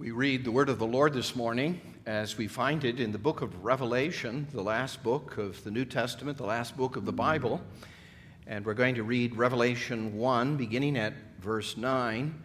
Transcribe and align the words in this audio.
We 0.00 0.12
read 0.12 0.44
the 0.44 0.50
word 0.50 0.70
of 0.70 0.78
the 0.78 0.86
Lord 0.86 1.12
this 1.12 1.36
morning 1.36 1.78
as 2.06 2.38
we 2.38 2.48
find 2.48 2.86
it 2.86 3.00
in 3.00 3.12
the 3.12 3.18
book 3.18 3.42
of 3.42 3.62
Revelation, 3.62 4.46
the 4.50 4.62
last 4.62 5.02
book 5.02 5.36
of 5.36 5.62
the 5.62 5.70
New 5.70 5.84
Testament, 5.84 6.38
the 6.38 6.46
last 6.46 6.74
book 6.74 6.96
of 6.96 7.04
the 7.04 7.12
Bible. 7.12 7.60
And 8.46 8.64
we're 8.64 8.72
going 8.72 8.94
to 8.94 9.02
read 9.02 9.36
Revelation 9.36 10.16
1, 10.16 10.56
beginning 10.56 10.96
at 10.96 11.12
verse 11.40 11.76
9 11.76 12.42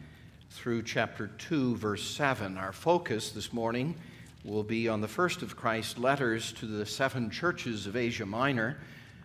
through 0.50 0.84
chapter 0.84 1.28
2, 1.28 1.78
verse 1.78 2.04
7. 2.04 2.58
Our 2.58 2.74
focus 2.74 3.30
this 3.30 3.54
morning 3.54 3.96
will 4.44 4.64
be 4.64 4.90
on 4.90 5.00
the 5.00 5.08
first 5.08 5.42
of 5.42 5.56
Christ's 5.56 5.98
letters 5.98 6.52
to 6.60 6.66
the 6.66 6.86
seven 6.86 7.30
churches 7.30 7.88
of 7.88 7.96
Asia 7.96 8.26
Minor, 8.26 8.80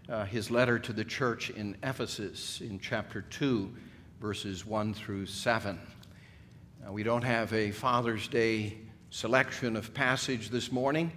uh, 0.08 0.24
his 0.24 0.52
letter 0.52 0.78
to 0.78 0.92
the 0.92 1.04
church 1.04 1.50
in 1.50 1.76
Ephesus 1.82 2.60
in 2.60 2.78
chapter 2.78 3.22
2, 3.22 3.74
verses 4.20 4.64
1 4.64 4.94
through 4.94 5.26
7. 5.26 5.80
Uh, 6.86 6.90
we 6.90 7.02
don't 7.02 7.22
have 7.22 7.52
a 7.52 7.70
Father's 7.72 8.26
Day 8.26 8.78
selection 9.10 9.76
of 9.76 9.92
passage 9.92 10.48
this 10.48 10.72
morning, 10.72 11.12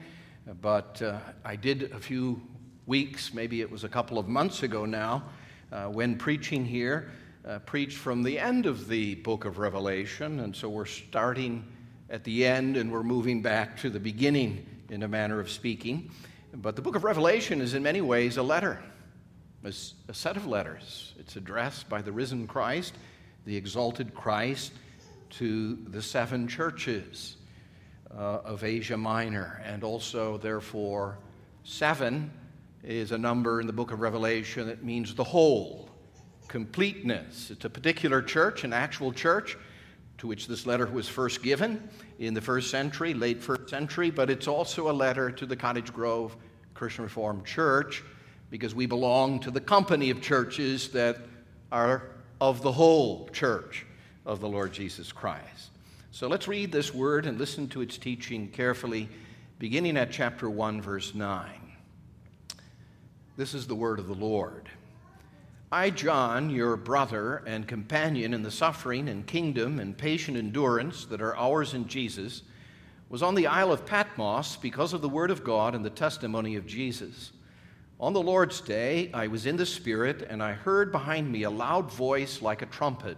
but 0.61 1.01
uh, 1.01 1.19
I 1.45 1.55
did 1.55 1.83
a 1.93 1.99
few 1.99 2.41
weeks, 2.85 3.33
maybe 3.33 3.61
it 3.61 3.71
was 3.71 3.85
a 3.85 3.89
couple 3.89 4.19
of 4.19 4.27
months 4.27 4.63
ago 4.63 4.83
now, 4.83 5.23
uh, 5.71 5.85
when 5.85 6.17
preaching 6.17 6.65
here, 6.65 7.11
uh, 7.47 7.59
preached 7.59 7.97
from 7.97 8.23
the 8.23 8.37
end 8.37 8.65
of 8.65 8.89
the 8.89 9.15
book 9.15 9.45
of 9.45 9.57
Revelation, 9.57 10.41
and 10.41 10.53
so 10.53 10.67
we're 10.67 10.85
starting 10.85 11.63
at 12.09 12.25
the 12.25 12.45
end 12.45 12.75
and 12.75 12.91
we're 12.91 13.01
moving 13.01 13.41
back 13.41 13.77
to 13.77 13.89
the 13.89 14.01
beginning 14.01 14.65
in 14.89 15.03
a 15.03 15.07
manner 15.07 15.39
of 15.39 15.49
speaking. 15.49 16.11
But 16.53 16.75
the 16.75 16.81
book 16.81 16.95
of 16.95 17.05
Revelation 17.05 17.61
is 17.61 17.73
in 17.73 17.83
many 17.83 18.01
ways 18.01 18.35
a 18.35 18.43
letter, 18.43 18.83
a 19.63 19.71
set 19.71 20.35
of 20.35 20.45
letters. 20.45 21.13
It's 21.17 21.37
addressed 21.37 21.87
by 21.87 22.01
the 22.01 22.11
risen 22.11 22.47
Christ, 22.47 22.95
the 23.45 23.55
exalted 23.55 24.13
Christ 24.13 24.73
to 25.37 25.75
the 25.87 26.01
seven 26.01 26.47
churches 26.47 27.37
uh, 28.11 28.39
of 28.45 28.63
Asia 28.63 28.97
Minor. 28.97 29.61
And 29.65 29.83
also, 29.83 30.37
therefore, 30.37 31.17
seven 31.63 32.31
is 32.83 33.11
a 33.11 33.17
number 33.17 33.59
in 33.59 33.67
the 33.67 33.73
book 33.73 33.91
of 33.91 33.99
Revelation 34.01 34.67
that 34.67 34.83
means 34.83 35.15
the 35.15 35.23
whole, 35.23 35.89
completeness. 36.47 37.49
It's 37.49 37.65
a 37.65 37.69
particular 37.69 38.21
church, 38.21 38.63
an 38.63 38.73
actual 38.73 39.11
church 39.11 39.57
to 40.19 40.27
which 40.27 40.47
this 40.47 40.67
letter 40.67 40.85
was 40.85 41.07
first 41.07 41.41
given 41.41 41.89
in 42.19 42.33
the 42.33 42.41
first 42.41 42.69
century, 42.69 43.13
late 43.13 43.41
first 43.41 43.69
century, 43.69 44.11
but 44.11 44.29
it's 44.29 44.47
also 44.47 44.91
a 44.91 44.93
letter 44.93 45.31
to 45.31 45.45
the 45.45 45.55
Cottage 45.55 45.91
Grove 45.91 46.35
Christian 46.75 47.03
Reformed 47.03 47.45
Church 47.45 48.03
because 48.51 48.75
we 48.75 48.85
belong 48.85 49.39
to 49.39 49.49
the 49.49 49.61
company 49.61 50.11
of 50.11 50.21
churches 50.21 50.89
that 50.89 51.17
are 51.71 52.11
of 52.39 52.61
the 52.61 52.71
whole 52.71 53.27
church 53.29 53.87
of 54.25 54.39
the 54.39 54.47
Lord 54.47 54.73
Jesus 54.73 55.11
Christ. 55.11 55.71
So 56.11 56.27
let's 56.27 56.47
read 56.47 56.71
this 56.71 56.93
word 56.93 57.25
and 57.25 57.39
listen 57.39 57.67
to 57.69 57.81
its 57.81 57.97
teaching 57.97 58.47
carefully, 58.49 59.09
beginning 59.59 59.97
at 59.97 60.11
chapter 60.11 60.49
1, 60.49 60.81
verse 60.81 61.15
9. 61.15 61.49
This 63.35 63.53
is 63.53 63.65
the 63.65 63.75
word 63.75 63.99
of 63.99 64.07
the 64.07 64.13
Lord. 64.13 64.69
I, 65.71 65.89
John, 65.89 66.51
your 66.51 66.77
brother 66.77 67.41
and 67.47 67.67
companion 67.67 68.35
in 68.35 68.43
the 68.43 68.51
suffering 68.51 69.09
and 69.09 69.25
kingdom 69.25 69.79
and 69.79 69.97
patient 69.97 70.37
endurance 70.37 71.05
that 71.05 71.21
are 71.21 71.35
ours 71.35 71.73
in 71.73 71.87
Jesus, 71.87 72.43
was 73.09 73.23
on 73.23 73.33
the 73.33 73.47
Isle 73.47 73.71
of 73.71 73.85
Patmos 73.85 74.55
because 74.57 74.93
of 74.93 75.01
the 75.01 75.09
word 75.09 75.31
of 75.31 75.43
God 75.43 75.73
and 75.73 75.83
the 75.83 75.89
testimony 75.89 76.55
of 76.55 76.67
Jesus. 76.67 77.31
On 77.99 78.13
the 78.13 78.21
Lord's 78.21 78.61
day, 78.61 79.09
I 79.13 79.25
was 79.27 79.47
in 79.47 79.57
the 79.57 79.65
Spirit, 79.65 80.27
and 80.29 80.43
I 80.43 80.53
heard 80.53 80.91
behind 80.91 81.31
me 81.31 81.41
a 81.41 81.49
loud 81.49 81.91
voice 81.91 82.41
like 82.41 82.61
a 82.61 82.67
trumpet 82.67 83.17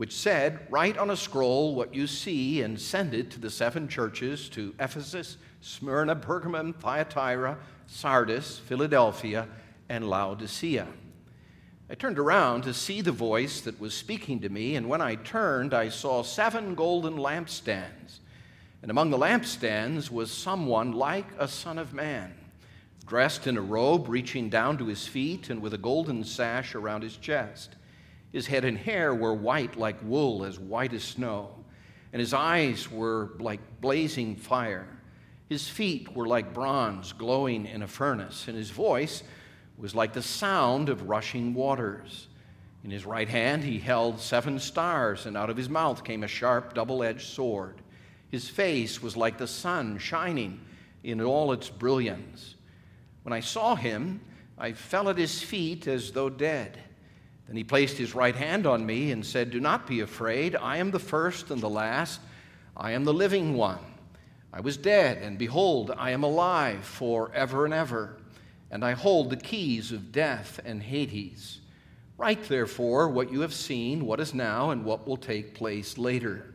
which 0.00 0.16
said, 0.16 0.66
Write 0.70 0.96
on 0.96 1.10
a 1.10 1.16
scroll 1.16 1.74
what 1.74 1.94
you 1.94 2.06
see 2.06 2.62
and 2.62 2.80
send 2.80 3.12
it 3.12 3.30
to 3.30 3.38
the 3.38 3.50
seven 3.50 3.86
churches 3.86 4.48
to 4.48 4.74
Ephesus, 4.80 5.36
Smyrna, 5.60 6.16
Pergamum, 6.16 6.74
Thyatira, 6.74 7.58
Sardis, 7.86 8.58
Philadelphia, 8.60 9.46
and 9.90 10.08
Laodicea. 10.08 10.86
I 11.90 11.94
turned 11.96 12.18
around 12.18 12.62
to 12.62 12.72
see 12.72 13.02
the 13.02 13.12
voice 13.12 13.60
that 13.60 13.78
was 13.78 13.92
speaking 13.92 14.40
to 14.40 14.48
me, 14.48 14.74
and 14.76 14.88
when 14.88 15.02
I 15.02 15.16
turned, 15.16 15.74
I 15.74 15.90
saw 15.90 16.22
seven 16.22 16.74
golden 16.74 17.18
lampstands. 17.18 18.20
And 18.80 18.90
among 18.90 19.10
the 19.10 19.18
lampstands 19.18 20.10
was 20.10 20.30
someone 20.30 20.92
like 20.92 21.26
a 21.38 21.46
son 21.46 21.76
of 21.76 21.92
man, 21.92 22.32
dressed 23.06 23.46
in 23.46 23.58
a 23.58 23.60
robe 23.60 24.08
reaching 24.08 24.48
down 24.48 24.78
to 24.78 24.86
his 24.86 25.06
feet 25.06 25.50
and 25.50 25.60
with 25.60 25.74
a 25.74 25.78
golden 25.78 26.24
sash 26.24 26.74
around 26.74 27.02
his 27.02 27.18
chest. 27.18 27.76
His 28.32 28.46
head 28.46 28.64
and 28.64 28.78
hair 28.78 29.14
were 29.14 29.34
white 29.34 29.76
like 29.76 29.96
wool, 30.02 30.44
as 30.44 30.58
white 30.58 30.92
as 30.92 31.02
snow, 31.02 31.54
and 32.12 32.20
his 32.20 32.32
eyes 32.32 32.90
were 32.90 33.32
like 33.38 33.80
blazing 33.80 34.36
fire. 34.36 34.88
His 35.48 35.68
feet 35.68 36.14
were 36.14 36.28
like 36.28 36.54
bronze 36.54 37.12
glowing 37.12 37.66
in 37.66 37.82
a 37.82 37.88
furnace, 37.88 38.46
and 38.46 38.56
his 38.56 38.70
voice 38.70 39.22
was 39.76 39.94
like 39.94 40.12
the 40.12 40.22
sound 40.22 40.88
of 40.88 41.08
rushing 41.08 41.54
waters. 41.54 42.28
In 42.84 42.90
his 42.90 43.04
right 43.04 43.28
hand 43.28 43.64
he 43.64 43.78
held 43.78 44.20
seven 44.20 44.58
stars, 44.58 45.26
and 45.26 45.36
out 45.36 45.50
of 45.50 45.56
his 45.56 45.68
mouth 45.68 46.04
came 46.04 46.22
a 46.22 46.28
sharp 46.28 46.74
double 46.74 47.02
edged 47.02 47.26
sword. 47.26 47.82
His 48.30 48.48
face 48.48 49.02
was 49.02 49.16
like 49.16 49.38
the 49.38 49.46
sun 49.48 49.98
shining 49.98 50.60
in 51.02 51.20
all 51.20 51.52
its 51.52 51.68
brilliance. 51.68 52.54
When 53.22 53.32
I 53.32 53.40
saw 53.40 53.74
him, 53.74 54.20
I 54.56 54.72
fell 54.72 55.08
at 55.08 55.18
his 55.18 55.42
feet 55.42 55.86
as 55.88 56.12
though 56.12 56.30
dead. 56.30 56.78
Then 57.50 57.56
he 57.56 57.64
placed 57.64 57.98
his 57.98 58.14
right 58.14 58.36
hand 58.36 58.64
on 58.64 58.86
me 58.86 59.10
and 59.10 59.26
said, 59.26 59.50
Do 59.50 59.58
not 59.58 59.84
be 59.84 60.02
afraid. 60.02 60.54
I 60.54 60.76
am 60.76 60.92
the 60.92 61.00
first 61.00 61.50
and 61.50 61.60
the 61.60 61.68
last. 61.68 62.20
I 62.76 62.92
am 62.92 63.02
the 63.02 63.12
living 63.12 63.54
one. 63.54 63.80
I 64.52 64.60
was 64.60 64.76
dead, 64.76 65.20
and 65.20 65.36
behold, 65.36 65.92
I 65.98 66.12
am 66.12 66.22
alive 66.22 66.84
forever 66.84 67.64
and 67.64 67.74
ever, 67.74 68.18
and 68.70 68.84
I 68.84 68.92
hold 68.92 69.30
the 69.30 69.36
keys 69.36 69.90
of 69.90 70.12
death 70.12 70.60
and 70.64 70.80
Hades. 70.80 71.58
Write, 72.16 72.44
therefore, 72.44 73.08
what 73.08 73.32
you 73.32 73.40
have 73.40 73.52
seen, 73.52 74.06
what 74.06 74.20
is 74.20 74.32
now, 74.32 74.70
and 74.70 74.84
what 74.84 75.04
will 75.08 75.16
take 75.16 75.52
place 75.52 75.98
later. 75.98 76.54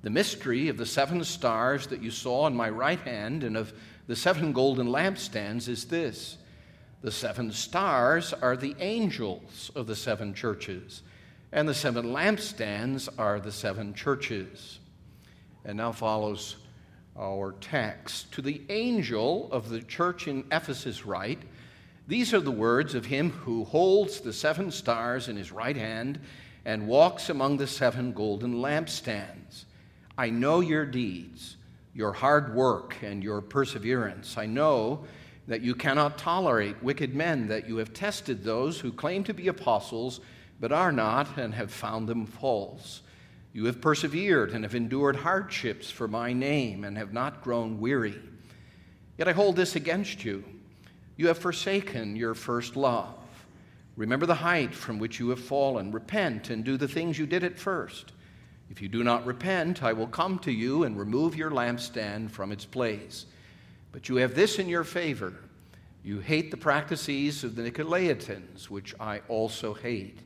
The 0.00 0.08
mystery 0.08 0.68
of 0.68 0.78
the 0.78 0.86
seven 0.86 1.22
stars 1.22 1.86
that 1.88 2.02
you 2.02 2.10
saw 2.10 2.46
in 2.46 2.56
my 2.56 2.70
right 2.70 3.00
hand 3.00 3.44
and 3.44 3.58
of 3.58 3.74
the 4.06 4.16
seven 4.16 4.54
golden 4.54 4.86
lampstands 4.86 5.68
is 5.68 5.84
this 5.84 6.38
the 7.02 7.10
seven 7.10 7.50
stars 7.50 8.32
are 8.32 8.56
the 8.56 8.76
angels 8.78 9.70
of 9.74 9.86
the 9.86 9.96
seven 9.96 10.34
churches, 10.34 11.02
and 11.52 11.68
the 11.68 11.74
seven 11.74 12.12
lampstands 12.12 13.08
are 13.18 13.40
the 13.40 13.52
seven 13.52 13.94
churches. 13.94 14.78
And 15.64 15.78
now 15.78 15.92
follows 15.92 16.56
our 17.18 17.54
text. 17.60 18.32
To 18.32 18.42
the 18.42 18.60
angel 18.68 19.48
of 19.52 19.68
the 19.68 19.80
church 19.80 20.28
in 20.28 20.44
Ephesus, 20.52 21.04
write 21.04 21.40
These 22.06 22.34
are 22.34 22.40
the 22.40 22.50
words 22.50 22.94
of 22.94 23.06
him 23.06 23.30
who 23.30 23.64
holds 23.64 24.20
the 24.20 24.32
seven 24.32 24.70
stars 24.70 25.28
in 25.28 25.36
his 25.36 25.52
right 25.52 25.76
hand 25.76 26.20
and 26.64 26.86
walks 26.86 27.30
among 27.30 27.56
the 27.56 27.66
seven 27.66 28.12
golden 28.12 28.56
lampstands. 28.56 29.64
I 30.18 30.28
know 30.30 30.60
your 30.60 30.84
deeds, 30.84 31.56
your 31.94 32.12
hard 32.12 32.54
work, 32.54 32.96
and 33.02 33.22
your 33.22 33.40
perseverance. 33.40 34.36
I 34.36 34.46
know 34.46 35.04
that 35.50 35.62
you 35.62 35.74
cannot 35.74 36.16
tolerate 36.16 36.80
wicked 36.80 37.12
men, 37.12 37.48
that 37.48 37.68
you 37.68 37.78
have 37.78 37.92
tested 37.92 38.44
those 38.44 38.78
who 38.78 38.92
claim 38.92 39.24
to 39.24 39.34
be 39.34 39.48
apostles 39.48 40.20
but 40.60 40.70
are 40.70 40.92
not 40.92 41.36
and 41.36 41.52
have 41.52 41.72
found 41.72 42.08
them 42.08 42.24
false. 42.24 43.02
You 43.52 43.64
have 43.64 43.80
persevered 43.80 44.52
and 44.52 44.62
have 44.62 44.76
endured 44.76 45.16
hardships 45.16 45.90
for 45.90 46.06
my 46.06 46.32
name 46.32 46.84
and 46.84 46.96
have 46.96 47.12
not 47.12 47.42
grown 47.42 47.80
weary. 47.80 48.16
Yet 49.18 49.26
I 49.26 49.32
hold 49.32 49.56
this 49.56 49.74
against 49.74 50.24
you. 50.24 50.44
You 51.16 51.26
have 51.26 51.38
forsaken 51.38 52.14
your 52.14 52.36
first 52.36 52.76
love. 52.76 53.16
Remember 53.96 54.26
the 54.26 54.34
height 54.36 54.72
from 54.72 55.00
which 55.00 55.18
you 55.18 55.30
have 55.30 55.40
fallen. 55.40 55.90
Repent 55.90 56.50
and 56.50 56.64
do 56.64 56.76
the 56.76 56.86
things 56.86 57.18
you 57.18 57.26
did 57.26 57.42
at 57.42 57.58
first. 57.58 58.12
If 58.70 58.80
you 58.80 58.88
do 58.88 59.02
not 59.02 59.26
repent, 59.26 59.82
I 59.82 59.94
will 59.94 60.06
come 60.06 60.38
to 60.38 60.52
you 60.52 60.84
and 60.84 60.96
remove 60.96 61.34
your 61.34 61.50
lampstand 61.50 62.30
from 62.30 62.52
its 62.52 62.64
place. 62.64 63.26
But 63.92 64.08
you 64.08 64.16
have 64.16 64.34
this 64.34 64.58
in 64.58 64.68
your 64.68 64.84
favor. 64.84 65.34
You 66.02 66.20
hate 66.20 66.50
the 66.50 66.56
practices 66.56 67.44
of 67.44 67.56
the 67.56 67.62
Nicolaitans, 67.62 68.70
which 68.70 68.94
I 68.98 69.20
also 69.28 69.74
hate. 69.74 70.18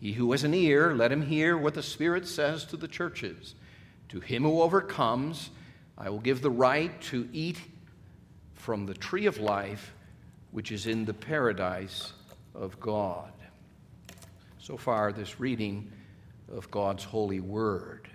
He 0.00 0.12
who 0.12 0.32
has 0.32 0.42
an 0.44 0.54
ear, 0.54 0.94
let 0.94 1.12
him 1.12 1.22
hear 1.22 1.56
what 1.56 1.74
the 1.74 1.82
Spirit 1.82 2.26
says 2.26 2.64
to 2.66 2.76
the 2.76 2.88
churches. 2.88 3.54
To 4.08 4.20
him 4.20 4.42
who 4.42 4.62
overcomes, 4.62 5.50
I 5.96 6.10
will 6.10 6.20
give 6.20 6.42
the 6.42 6.50
right 6.50 7.00
to 7.02 7.28
eat 7.32 7.58
from 8.54 8.86
the 8.86 8.94
tree 8.94 9.26
of 9.26 9.38
life, 9.38 9.94
which 10.50 10.72
is 10.72 10.86
in 10.86 11.04
the 11.04 11.14
paradise 11.14 12.12
of 12.54 12.78
God. 12.80 13.32
So 14.58 14.76
far, 14.76 15.12
this 15.12 15.40
reading 15.40 15.90
of 16.52 16.70
God's 16.70 17.04
holy 17.04 17.40
word. 17.40 18.08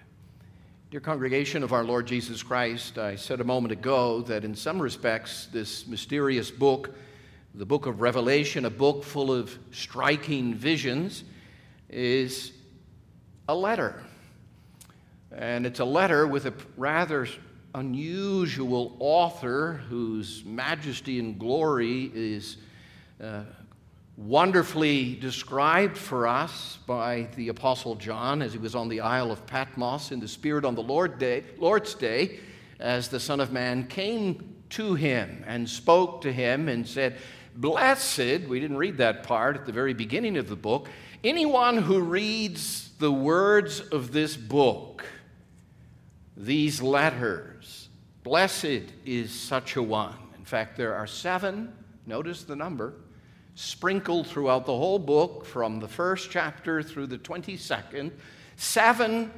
Dear 0.89 1.01
congregation 1.01 1.63
of 1.63 1.73
our 1.73 1.83
Lord 1.83 2.07
Jesus 2.07 2.41
Christ, 2.41 2.97
I 2.97 3.17
said 3.17 3.41
a 3.41 3.43
moment 3.43 3.73
ago 3.73 4.21
that 4.21 4.45
in 4.45 4.55
some 4.55 4.81
respects, 4.81 5.47
this 5.51 5.85
mysterious 5.85 6.49
book, 6.49 6.95
the 7.53 7.65
book 7.65 7.87
of 7.87 7.99
Revelation, 7.99 8.63
a 8.63 8.69
book 8.69 9.03
full 9.03 9.29
of 9.29 9.59
striking 9.71 10.53
visions, 10.53 11.25
is 11.89 12.53
a 13.49 13.53
letter. 13.53 14.01
And 15.33 15.65
it's 15.65 15.81
a 15.81 15.85
letter 15.85 16.25
with 16.25 16.45
a 16.45 16.53
rather 16.77 17.27
unusual 17.75 18.95
author 18.99 19.81
whose 19.89 20.45
majesty 20.45 21.19
and 21.19 21.37
glory 21.37 22.09
is 22.15 22.55
uh, 23.21 23.41
wonderfully 24.17 25.13
described 25.13 25.95
for 25.95 26.27
us 26.27 26.79
by 26.87 27.27
the 27.35 27.49
Apostle 27.49 27.95
John 27.95 28.41
as 28.41 28.51
he 28.51 28.57
was 28.57 28.73
on 28.73 28.89
the 28.89 28.99
Isle 28.99 29.31
of 29.31 29.45
Patmos 29.45 30.11
in 30.11 30.19
the 30.19 30.27
Spirit 30.27 30.65
on 30.65 30.73
the 30.73 30.81
Lord 30.81 31.19
day, 31.19 31.43
Lord's 31.59 31.93
Day, 31.93 32.39
as 32.79 33.09
the 33.09 33.19
Son 33.19 33.39
of 33.39 33.51
Man 33.51 33.85
came 33.85 34.55
to 34.71 34.95
him 34.95 35.43
and 35.45 35.69
spoke 35.69 36.21
to 36.21 36.33
him 36.33 36.67
and 36.67 36.85
said, 36.85 37.17
Blessed, 37.55 38.47
we 38.47 38.59
didn't 38.59 38.77
read 38.77 38.97
that 38.97 39.23
part 39.23 39.55
at 39.55 39.65
the 39.67 39.71
very 39.71 39.93
beginning 39.93 40.37
of 40.37 40.49
the 40.49 40.55
book, 40.55 40.89
anyone 41.23 41.77
who 41.77 42.01
reads 42.01 42.91
the 42.97 43.11
words 43.11 43.79
of 43.79 44.11
this 44.11 44.35
book, 44.35 45.05
these 46.35 46.81
letters, 46.81 47.89
blessed 48.23 48.83
is 49.05 49.31
such 49.31 49.75
a 49.75 49.83
one. 49.83 50.15
In 50.37 50.45
fact, 50.45 50.75
there 50.75 50.95
are 50.95 51.07
seven, 51.07 51.73
notice 52.05 52.43
the 52.43 52.55
number, 52.55 52.93
sprinkled 53.57 54.27
throughout 54.27 54.67
the 54.67 54.77
whole 54.77 54.99
book 54.99 55.43
from 55.43 55.79
the 55.79 55.87
first 55.87 56.29
chapter 56.29 56.83
through 56.83 57.07
the 57.07 57.17
22nd, 57.17 58.11
seven 58.55 59.31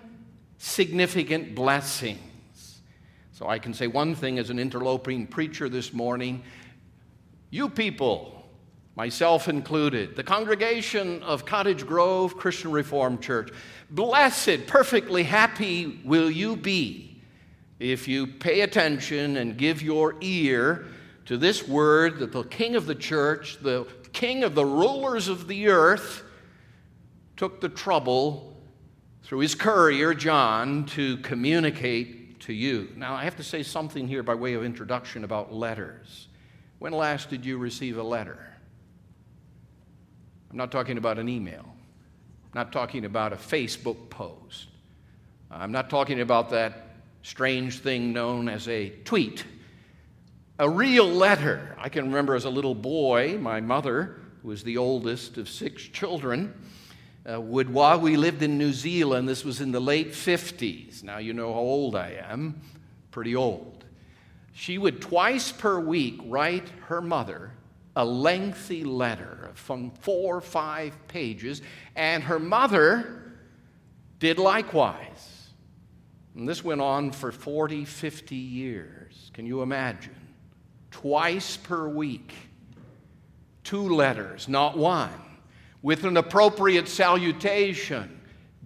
significant 0.57 1.55
blessings. 1.55 2.81
So 3.31 3.47
I 3.47 3.59
can 3.59 3.73
say 3.73 3.87
one 3.87 4.15
thing 4.15 4.37
as 4.37 4.49
an 4.49 4.59
interloping 4.59 5.25
preacher 5.25 5.69
this 5.69 5.93
morning 5.93 6.43
you 7.49 7.69
people, 7.69 8.45
myself 8.97 9.47
included, 9.47 10.17
the 10.17 10.23
congregation 10.23 11.23
of 11.23 11.45
Cottage 11.45 11.87
Grove 11.87 12.35
Christian 12.35 12.71
Reformed 12.71 13.21
Church, 13.21 13.51
blessed, 13.89 14.67
perfectly 14.67 15.23
happy 15.23 16.01
will 16.03 16.29
you 16.29 16.57
be 16.57 17.21
if 17.79 18.05
you 18.05 18.27
pay 18.27 18.61
attention 18.61 19.37
and 19.37 19.57
give 19.57 19.81
your 19.81 20.15
ear 20.19 20.87
to 21.25 21.37
this 21.37 21.65
word 21.65 22.19
that 22.19 22.33
the 22.33 22.43
King 22.43 22.75
of 22.75 22.85
the 22.85 22.95
church, 22.95 23.59
the 23.61 23.87
king 24.13 24.43
of 24.43 24.55
the 24.55 24.65
rulers 24.65 25.27
of 25.27 25.47
the 25.47 25.69
earth, 25.69 26.23
took 27.37 27.61
the 27.61 27.69
trouble 27.69 28.57
through 29.23 29.39
his 29.39 29.55
courier, 29.55 30.13
John, 30.13 30.85
to 30.87 31.17
communicate 31.17 32.39
to 32.41 32.53
you. 32.53 32.89
Now, 32.95 33.13
I 33.13 33.23
have 33.23 33.35
to 33.37 33.43
say 33.43 33.63
something 33.63 34.07
here 34.07 34.23
by 34.23 34.35
way 34.35 34.53
of 34.53 34.63
introduction 34.63 35.23
about 35.23 35.53
letters. 35.53 36.27
When 36.79 36.93
last 36.93 37.29
did 37.29 37.45
you 37.45 37.57
receive 37.57 37.97
a 37.97 38.03
letter? 38.03 38.45
I'm 40.49 40.57
not 40.57 40.71
talking 40.71 40.97
about 40.97 41.19
an 41.19 41.29
email. 41.29 41.65
I'm 41.65 42.55
not 42.55 42.71
talking 42.71 43.05
about 43.05 43.33
a 43.33 43.35
Facebook 43.35 44.09
post. 44.09 44.67
I'm 45.51 45.71
not 45.71 45.89
talking 45.89 46.21
about 46.21 46.49
that 46.49 46.87
strange 47.21 47.79
thing 47.79 48.13
known 48.13 48.49
as 48.49 48.67
a 48.67 48.89
tweet 49.03 49.45
a 50.59 50.69
real 50.69 51.07
letter. 51.07 51.73
I 51.79 51.87
can 51.87 52.05
remember 52.05 52.35
as 52.35 52.43
a 52.43 52.49
little 52.49 52.75
boy, 52.75 53.37
my 53.39 53.61
mother, 53.61 54.17
who 54.41 54.49
was 54.49 54.61
the 54.61 54.77
oldest 54.77 55.37
of 55.37 55.47
six 55.47 55.83
children, 55.83 56.53
uh, 57.29 57.39
would, 57.39 57.73
while 57.73 57.99
we 57.99 58.17
lived 58.17 58.43
in 58.43 58.57
New 58.57 58.73
Zealand, 58.73 59.27
this 59.27 59.45
was 59.45 59.61
in 59.61 59.71
the 59.71 59.79
late 59.79 60.11
50s. 60.11 61.01
Now 61.01 61.17
you 61.17 61.33
know 61.33 61.53
how 61.53 61.59
old 61.59 61.95
I 61.95 62.21
am, 62.29 62.61
pretty 63.09 63.37
old. 63.37 63.85
She 64.51 64.77
would 64.77 65.01
twice 65.01 65.53
per 65.53 65.79
week 65.79 66.19
write 66.25 66.67
her 66.87 67.01
mother 67.01 67.51
a 67.95 68.03
lengthy 68.03 68.83
letter 68.83 69.51
from 69.53 69.91
four 69.91 70.37
or 70.37 70.41
five 70.41 70.95
pages, 71.07 71.61
and 71.95 72.23
her 72.23 72.39
mother 72.39 73.33
did 74.19 74.37
likewise. 74.37 75.49
And 76.35 76.47
this 76.47 76.63
went 76.63 76.81
on 76.81 77.11
for 77.11 77.31
40, 77.31 77.85
50 77.85 78.35
years. 78.35 79.31
Can 79.33 79.45
you 79.45 79.61
imagine? 79.61 80.18
Twice 80.91 81.57
per 81.57 81.87
week. 81.87 82.33
Two 83.63 83.95
letters, 83.95 84.47
not 84.47 84.77
one, 84.77 85.09
with 85.81 86.03
an 86.03 86.17
appropriate 86.17 86.87
salutation. 86.87 88.19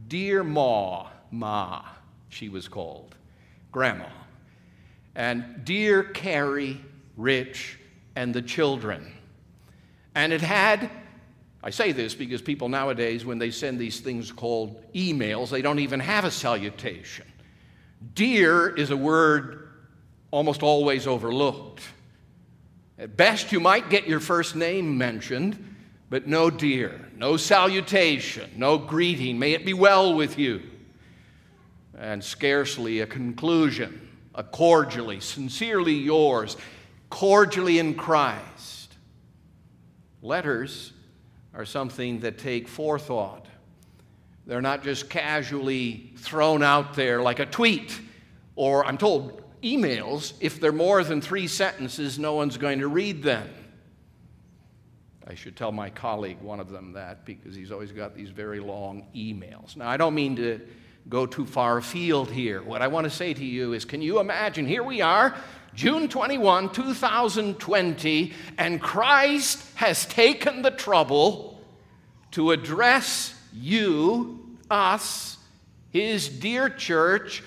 Dear 0.07 0.43
Ma, 0.43 1.07
Ma, 1.31 1.83
she 2.29 2.49
was 2.49 2.67
called, 2.67 3.15
Grandma. 3.71 4.07
And 5.15 5.63
Dear 5.65 6.03
Carrie, 6.03 6.79
Rich, 7.17 7.79
and 8.15 8.33
the 8.33 8.41
children. 8.41 9.11
And 10.15 10.31
it 10.31 10.41
had, 10.41 10.89
I 11.63 11.69
say 11.69 11.91
this 11.91 12.13
because 12.15 12.41
people 12.41 12.69
nowadays, 12.69 13.25
when 13.25 13.39
they 13.39 13.51
send 13.51 13.79
these 13.79 13.99
things 13.99 14.31
called 14.31 14.81
emails, 14.93 15.49
they 15.49 15.61
don't 15.61 15.79
even 15.79 15.99
have 15.99 16.25
a 16.25 16.31
salutation. 16.31 17.25
Dear 18.15 18.69
is 18.75 18.91
a 18.91 18.97
word 18.97 19.69
almost 20.31 20.63
always 20.63 21.07
overlooked. 21.07 21.81
At 22.97 23.17
best, 23.17 23.51
you 23.51 23.59
might 23.59 23.89
get 23.89 24.07
your 24.07 24.19
first 24.19 24.55
name 24.55 24.97
mentioned, 24.97 25.75
but 26.09 26.27
no 26.27 26.49
dear, 26.49 27.09
no 27.15 27.37
salutation, 27.37 28.51
no 28.55 28.77
greeting. 28.77 29.39
May 29.39 29.53
it 29.53 29.65
be 29.65 29.73
well 29.73 30.13
with 30.13 30.37
you. 30.37 30.61
And 31.97 32.23
scarcely 32.23 32.99
a 32.99 33.07
conclusion, 33.07 34.09
a 34.35 34.43
cordially, 34.43 35.19
sincerely 35.19 35.93
yours, 35.93 36.55
cordially 37.09 37.79
in 37.79 37.95
Christ. 37.95 38.95
Letters 40.21 40.93
are 41.53 41.65
something 41.65 42.19
that 42.21 42.37
take 42.37 42.67
forethought. 42.67 43.47
They're 44.45 44.61
not 44.61 44.83
just 44.83 45.09
casually 45.09 46.13
thrown 46.17 46.63
out 46.63 46.93
there 46.93 47.21
like 47.21 47.39
a 47.39 47.45
tweet, 47.45 47.99
or 48.55 48.85
I'm 48.85 48.97
told 48.97 49.42
emails, 49.63 50.33
if 50.39 50.59
they're 50.59 50.71
more 50.71 51.03
than 51.03 51.21
three 51.21 51.47
sentences, 51.47 52.19
no 52.19 52.35
one's 52.35 52.57
going 52.57 52.79
to 52.79 52.87
read 52.87 53.23
them. 53.23 53.49
I 55.25 55.35
should 55.35 55.55
tell 55.55 55.71
my 55.71 55.89
colleague, 55.89 56.41
one 56.41 56.59
of 56.59 56.69
them, 56.69 56.93
that 56.93 57.25
because 57.25 57.55
he's 57.55 57.71
always 57.71 57.91
got 57.91 58.13
these 58.13 58.29
very 58.29 58.59
long 58.59 59.07
emails. 59.15 59.77
Now, 59.77 59.87
I 59.87 59.95
don't 59.95 60.13
mean 60.13 60.35
to 60.35 60.59
go 61.09 61.25
too 61.25 61.45
far 61.45 61.77
afield 61.77 62.29
here. 62.29 62.61
What 62.61 62.81
I 62.81 62.87
want 62.87 63.05
to 63.05 63.09
say 63.09 63.33
to 63.33 63.45
you 63.45 63.73
is 63.73 63.85
can 63.85 64.01
you 64.01 64.19
imagine? 64.19 64.65
Here 64.65 64.83
we 64.83 65.01
are, 65.01 65.35
June 65.73 66.07
21, 66.07 66.71
2020, 66.71 68.33
and 68.57 68.81
Christ 68.81 69.65
has 69.75 70.05
taken 70.05 70.61
the 70.61 70.71
trouble 70.71 71.61
to 72.31 72.51
address 72.51 73.33
you, 73.53 74.57
us, 74.69 75.37
his 75.91 76.27
dear 76.27 76.69
church, 76.69 77.43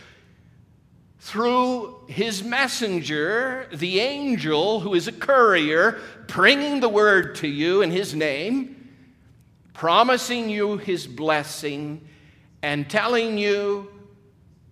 through 1.26 1.92
his 2.06 2.44
messenger, 2.44 3.66
the 3.72 3.98
angel 3.98 4.78
who 4.78 4.94
is 4.94 5.08
a 5.08 5.12
courier, 5.12 5.98
bringing 6.28 6.78
the 6.78 6.88
word 6.88 7.34
to 7.34 7.48
you 7.48 7.82
in 7.82 7.90
his 7.90 8.14
name, 8.14 8.92
promising 9.72 10.48
you 10.48 10.76
his 10.76 11.04
blessing, 11.04 12.00
and 12.62 12.88
telling 12.88 13.36
you 13.36 13.90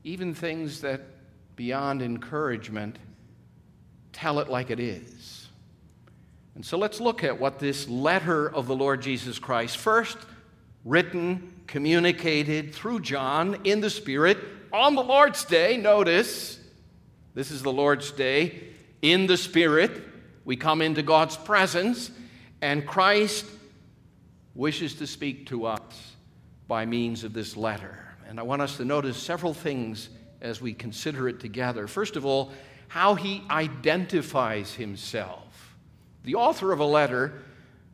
even 0.05 0.33
things 0.33 0.83
that 0.83 1.01
beyond 1.57 2.01
encouragement 2.01 3.01
tell 4.13 4.39
it 4.39 4.49
like 4.49 4.71
it 4.71 4.79
is. 4.79 5.49
And 6.55 6.65
so 6.65 6.79
let's 6.79 7.01
look 7.01 7.25
at 7.25 7.41
what 7.41 7.59
this 7.59 7.89
letter 7.89 8.49
of 8.49 8.69
the 8.69 8.77
Lord 8.77 9.03
Jesus 9.03 9.41
Christ, 9.41 9.77
first 9.77 10.19
written, 10.85 11.53
communicated 11.67 12.73
through 12.73 13.01
John 13.01 13.59
in 13.65 13.81
the 13.81 13.91
Spirit, 13.91 14.39
on 14.75 14.97
the 14.97 15.03
Lord's 15.03 15.45
Day, 15.45 15.77
notice, 15.77 16.59
this 17.33 17.53
is 17.53 17.63
the 17.63 17.73
Lord's 17.73 18.11
Day, 18.11 18.65
in 19.03 19.29
the 19.29 19.37
Spirit, 19.37 20.03
we 20.45 20.57
come 20.57 20.83
into 20.83 21.01
God's 21.01 21.37
presence, 21.37 22.11
and 22.61 22.85
Christ 22.85 23.47
wishes 24.57 24.95
to 24.95 25.07
speak 25.07 25.47
to 25.47 25.67
us 25.67 26.13
by 26.67 26.87
means 26.87 27.23
of 27.23 27.33
this 27.33 27.57
letter. 27.57 28.17
And 28.29 28.41
I 28.41 28.43
want 28.43 28.63
us 28.63 28.77
to 28.79 28.85
notice 28.85 29.17
several 29.17 29.55
things 29.55 30.09
as 30.41 30.61
we 30.61 30.75
consider 30.75 31.29
it 31.29 31.39
together. 31.39 31.87
First 31.87 32.17
of 32.17 32.27
all, 32.27 32.51
how 32.89 33.15
he 33.15 33.45
identifies 33.51 34.75
himself. 34.75 35.77
The 36.25 36.35
author 36.35 36.73
of 36.73 36.81
a 36.81 36.85
letter 36.85 37.45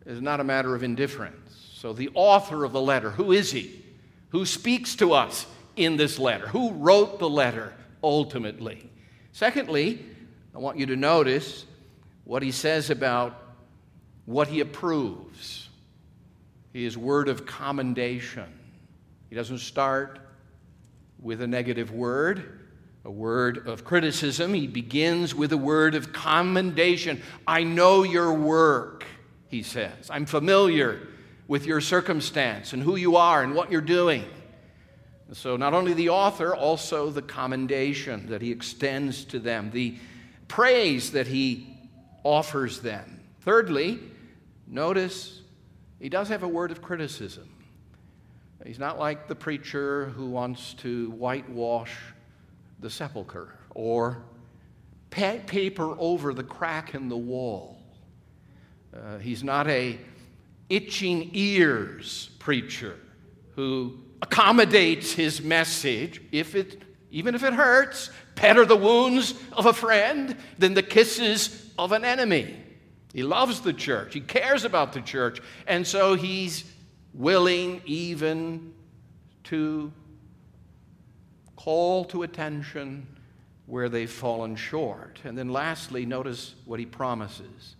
is 0.07 0.23
not 0.23 0.41
a 0.41 0.45
matter 0.45 0.75
of 0.75 0.83
indifference. 0.83 1.73
So, 1.75 1.93
the 1.93 2.09
author 2.15 2.65
of 2.65 2.73
the 2.73 2.81
letter, 2.81 3.11
who 3.11 3.33
is 3.33 3.53
he? 3.53 3.85
Who 4.31 4.47
speaks 4.47 4.97
to 4.97 5.13
us? 5.13 5.47
In 5.77 5.97
this 5.97 6.19
letter? 6.19 6.47
Who 6.49 6.73
wrote 6.73 7.19
the 7.19 7.29
letter 7.29 7.73
ultimately? 8.03 8.91
Secondly, 9.33 10.05
I 10.55 10.59
want 10.59 10.79
you 10.79 10.87
to 10.87 10.97
notice 10.97 11.65
what 12.25 12.43
he 12.43 12.53
says 12.53 12.91
about 12.91 13.41
what 14.27 14.49
he 14.49 14.61
approves. 14.61 15.69
His 16.73 16.97
word 16.97 17.29
of 17.29 17.47
commendation. 17.47 18.47
He 19.29 19.37
doesn't 19.37 19.59
start 19.59 20.19
with 21.21 21.43
a 21.43 21.47
negative 21.47 21.93
word, 21.93 22.61
a 23.05 23.11
word 23.11 23.67
of 23.67 23.85
criticism. 23.85 24.55
He 24.55 24.67
begins 24.67 25.35
with 25.35 25.53
a 25.53 25.57
word 25.57 25.95
of 25.95 26.13
commendation. 26.13 27.23
I 27.47 27.65
know 27.65 28.03
your 28.03 28.33
work, 28.33 29.05
he 29.49 29.63
says. 29.63 30.11
I'm 30.11 30.27
familiar 30.27 31.09
with 31.49 31.67
your 31.67 31.81
circumstance 31.81 32.73
and 32.73 32.83
who 32.83 32.97
you 32.97 33.17
are 33.17 33.43
and 33.43 33.55
what 33.55 33.73
you're 33.73 33.81
doing. 33.81 34.25
So, 35.33 35.57
not 35.57 35.75
only 35.75 35.93
the 35.93 36.09
author, 36.09 36.57
also 36.57 37.11
the 37.11 37.23
commendation 37.23 38.27
that 38.31 38.43
he 38.43 38.51
extends 38.51 39.25
to 39.27 39.39
them, 39.39 39.71
the 39.71 39.97
praise 40.49 41.13
that 41.13 41.29
he 41.29 41.79
offers 42.25 42.81
them. 42.81 43.21
Thirdly, 43.43 44.01
notice 44.67 45.41
he 46.01 46.09
does 46.09 46.29
have 46.29 46.43
a 46.43 46.49
word 46.49 46.73
of 46.73 46.83
criticism. 46.83 47.49
He's 48.65 48.79
not 48.79 48.99
like 48.99 49.29
the 49.29 49.35
preacher 49.35 50.07
who 50.07 50.27
wants 50.27 50.75
to 50.75 51.11
whitewash 51.13 51.97
the 52.81 52.91
sepulchre 52.91 53.55
or 53.71 54.23
paper 55.11 55.95
over 55.99 56.35
the 56.35 56.43
crack 56.43 56.95
in 56.95 57.09
the 57.09 57.17
wall. 57.17 57.79
Uh, 58.95 59.19
he's 59.19 59.45
not 59.45 59.69
a 59.69 59.99
itching 60.69 61.31
ears 61.33 62.31
preacher 62.39 62.97
who 63.55 63.99
accommodates 64.23 65.13
his 65.13 65.43
message. 65.43 66.21
If 66.33 66.55
it 66.55 66.83
even 67.11 67.35
if 67.35 67.43
it 67.43 67.53
hurts 67.53 68.11
better 68.37 68.65
the 68.65 68.77
wounds 68.77 69.35
of 69.53 69.67
a 69.67 69.73
friend 69.73 70.37
than 70.59 70.75
the 70.75 70.83
kisses 70.83 71.71
of 71.79 71.93
an 71.93 72.05
enemy. 72.05 72.57
He 73.13 73.23
loves 73.23 73.61
the 73.61 73.73
church. 73.73 74.15
He 74.15 74.21
cares 74.21 74.65
about 74.65 74.93
the 74.93 75.01
church. 75.01 75.41
And 75.67 75.87
so 75.87 76.15
he's 76.15 76.65
willing 77.13 77.83
even 77.85 78.73
to 79.45 79.93
call 81.57 82.05
to 82.07 82.23
attention 82.23 83.07
where 83.67 83.89
they've 83.89 84.11
fallen 84.11 84.57
short. 84.57 85.19
And 85.25 85.37
then 85.37 85.51
lastly 85.51 86.07
notice 86.07 86.55
what 86.65 86.79
he 86.79 86.87
promises 86.87 87.75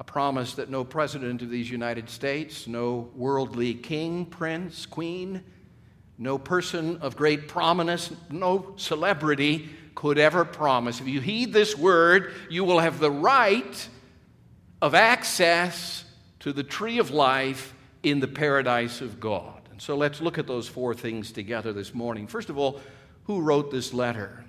a 0.00 0.04
promise 0.04 0.54
that 0.54 0.70
no 0.70 0.82
president 0.82 1.42
of 1.42 1.50
these 1.50 1.70
United 1.70 2.08
States, 2.08 2.66
no 2.66 3.10
worldly 3.14 3.74
king, 3.74 4.24
prince, 4.24 4.86
queen, 4.86 5.44
no 6.16 6.38
person 6.38 6.96
of 7.02 7.18
great 7.18 7.48
prominence, 7.48 8.10
no 8.30 8.72
celebrity 8.76 9.68
could 9.94 10.16
ever 10.16 10.46
promise. 10.46 11.02
If 11.02 11.06
you 11.06 11.20
heed 11.20 11.52
this 11.52 11.76
word, 11.76 12.32
you 12.48 12.64
will 12.64 12.78
have 12.78 12.98
the 12.98 13.10
right 13.10 13.88
of 14.80 14.94
access 14.94 16.04
to 16.40 16.54
the 16.54 16.62
tree 16.62 16.98
of 16.98 17.10
life 17.10 17.74
in 18.02 18.20
the 18.20 18.28
paradise 18.28 19.02
of 19.02 19.20
God. 19.20 19.60
And 19.70 19.82
so 19.82 19.98
let's 19.98 20.22
look 20.22 20.38
at 20.38 20.46
those 20.46 20.66
four 20.66 20.94
things 20.94 21.30
together 21.30 21.74
this 21.74 21.92
morning. 21.92 22.26
First 22.26 22.48
of 22.48 22.56
all, 22.56 22.80
who 23.24 23.42
wrote 23.42 23.70
this 23.70 23.92
letter? 23.92 24.44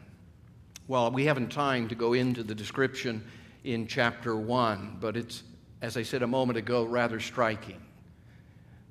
Well, 0.87 1.11
we 1.11 1.25
haven't 1.25 1.51
time 1.51 1.89
to 1.89 1.95
go 1.95 2.13
into 2.13 2.41
the 2.41 2.55
description 2.55 3.25
in 3.63 3.87
chapter 3.87 4.35
1, 4.35 4.97
but 4.99 5.15
it's, 5.15 5.43
as 5.81 5.97
I 5.97 6.03
said 6.03 6.23
a 6.23 6.27
moment 6.27 6.57
ago, 6.57 6.83
rather 6.83 7.19
striking. 7.19 7.81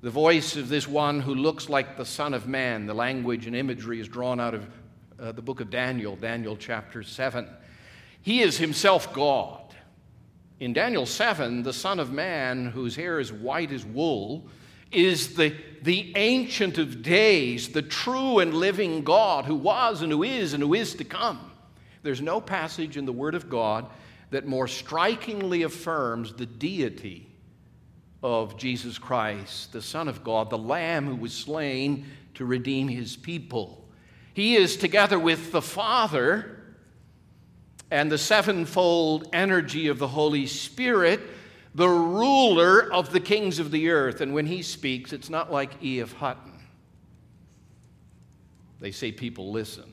The 0.01 0.09
voice 0.09 0.55
of 0.55 0.69
this 0.69 0.87
one 0.87 1.19
who 1.19 1.35
looks 1.35 1.69
like 1.69 1.97
the 1.97 2.05
Son 2.05 2.33
of 2.33 2.47
Man, 2.47 2.85
the 2.85 2.93
language 2.93 3.47
and 3.47 3.55
imagery 3.55 3.99
is 3.99 4.07
drawn 4.07 4.39
out 4.39 4.53
of 4.53 4.67
uh, 5.19 5.31
the 5.33 5.41
book 5.41 5.59
of 5.59 5.69
Daniel, 5.69 6.15
Daniel 6.15 6.55
chapter 6.57 7.03
7. 7.03 7.47
He 8.21 8.41
is 8.41 8.57
himself 8.57 9.13
God. 9.13 9.75
In 10.59 10.73
Daniel 10.73 11.05
7, 11.05 11.63
the 11.63 11.73
Son 11.73 11.99
of 11.99 12.11
Man, 12.11 12.67
whose 12.67 12.95
hair 12.95 13.19
is 13.19 13.31
white 13.31 13.71
as 13.71 13.85
wool, 13.85 14.47
is 14.91 15.35
the, 15.35 15.55
the 15.81 16.13
Ancient 16.15 16.77
of 16.77 17.01
Days, 17.01 17.69
the 17.69 17.81
true 17.81 18.39
and 18.39 18.53
living 18.53 19.03
God 19.03 19.45
who 19.45 19.55
was 19.55 20.01
and 20.01 20.11
who 20.11 20.23
is 20.23 20.53
and 20.53 20.63
who 20.63 20.73
is 20.73 20.95
to 20.95 21.03
come. 21.03 21.51
There's 22.03 22.21
no 22.21 22.41
passage 22.41 22.97
in 22.97 23.05
the 23.05 23.11
Word 23.11 23.35
of 23.35 23.49
God 23.49 23.87
that 24.31 24.47
more 24.47 24.67
strikingly 24.67 25.63
affirms 25.63 26.33
the 26.33 26.45
deity 26.45 27.27
of 28.23 28.57
Jesus 28.57 28.97
Christ, 28.97 29.73
the 29.73 29.81
Son 29.81 30.07
of 30.07 30.23
God, 30.23 30.49
the 30.49 30.57
Lamb 30.57 31.05
who 31.05 31.15
was 31.15 31.33
slain 31.33 32.05
to 32.35 32.45
redeem 32.45 32.87
his 32.87 33.15
people. 33.15 33.85
He 34.33 34.55
is, 34.55 34.77
together 34.77 35.19
with 35.19 35.51
the 35.51 35.61
Father 35.61 36.57
and 37.89 38.11
the 38.11 38.17
sevenfold 38.17 39.27
energy 39.33 39.87
of 39.87 39.99
the 39.99 40.07
Holy 40.07 40.47
Spirit, 40.47 41.19
the 41.75 41.89
ruler 41.89 42.91
of 42.91 43.11
the 43.11 43.19
kings 43.19 43.59
of 43.59 43.71
the 43.71 43.89
earth. 43.89 44.21
And 44.21 44.33
when 44.33 44.45
he 44.45 44.61
speaks, 44.61 45.11
it's 45.11 45.29
not 45.29 45.51
like 45.51 45.83
E.F. 45.83 46.13
Hutton. 46.13 46.53
They 48.79 48.91
say 48.91 49.11
people 49.11 49.51
listen. 49.51 49.91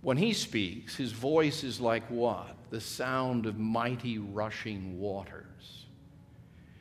When 0.00 0.16
he 0.16 0.32
speaks, 0.32 0.96
his 0.96 1.12
voice 1.12 1.62
is 1.62 1.80
like 1.80 2.04
what? 2.08 2.56
The 2.72 2.80
sound 2.80 3.44
of 3.44 3.58
mighty 3.58 4.16
rushing 4.16 4.98
waters. 4.98 5.84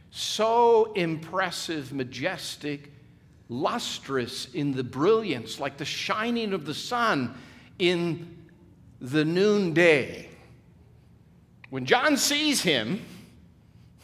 So 0.10 0.94
impressive, 0.94 1.92
majestic, 1.92 2.94
lustrous 3.50 4.48
in 4.54 4.72
the 4.72 4.86
brilliance, 4.86 5.60
like 5.60 5.76
the 5.76 5.84
shining 5.84 6.54
of 6.54 6.66
the 6.66 6.74
sun 6.74 7.36
in 7.78 8.38
the 9.02 9.26
noonday. 9.26 10.30
When 11.72 11.86
John 11.86 12.16
sees 12.16 12.62
him, 12.62 13.04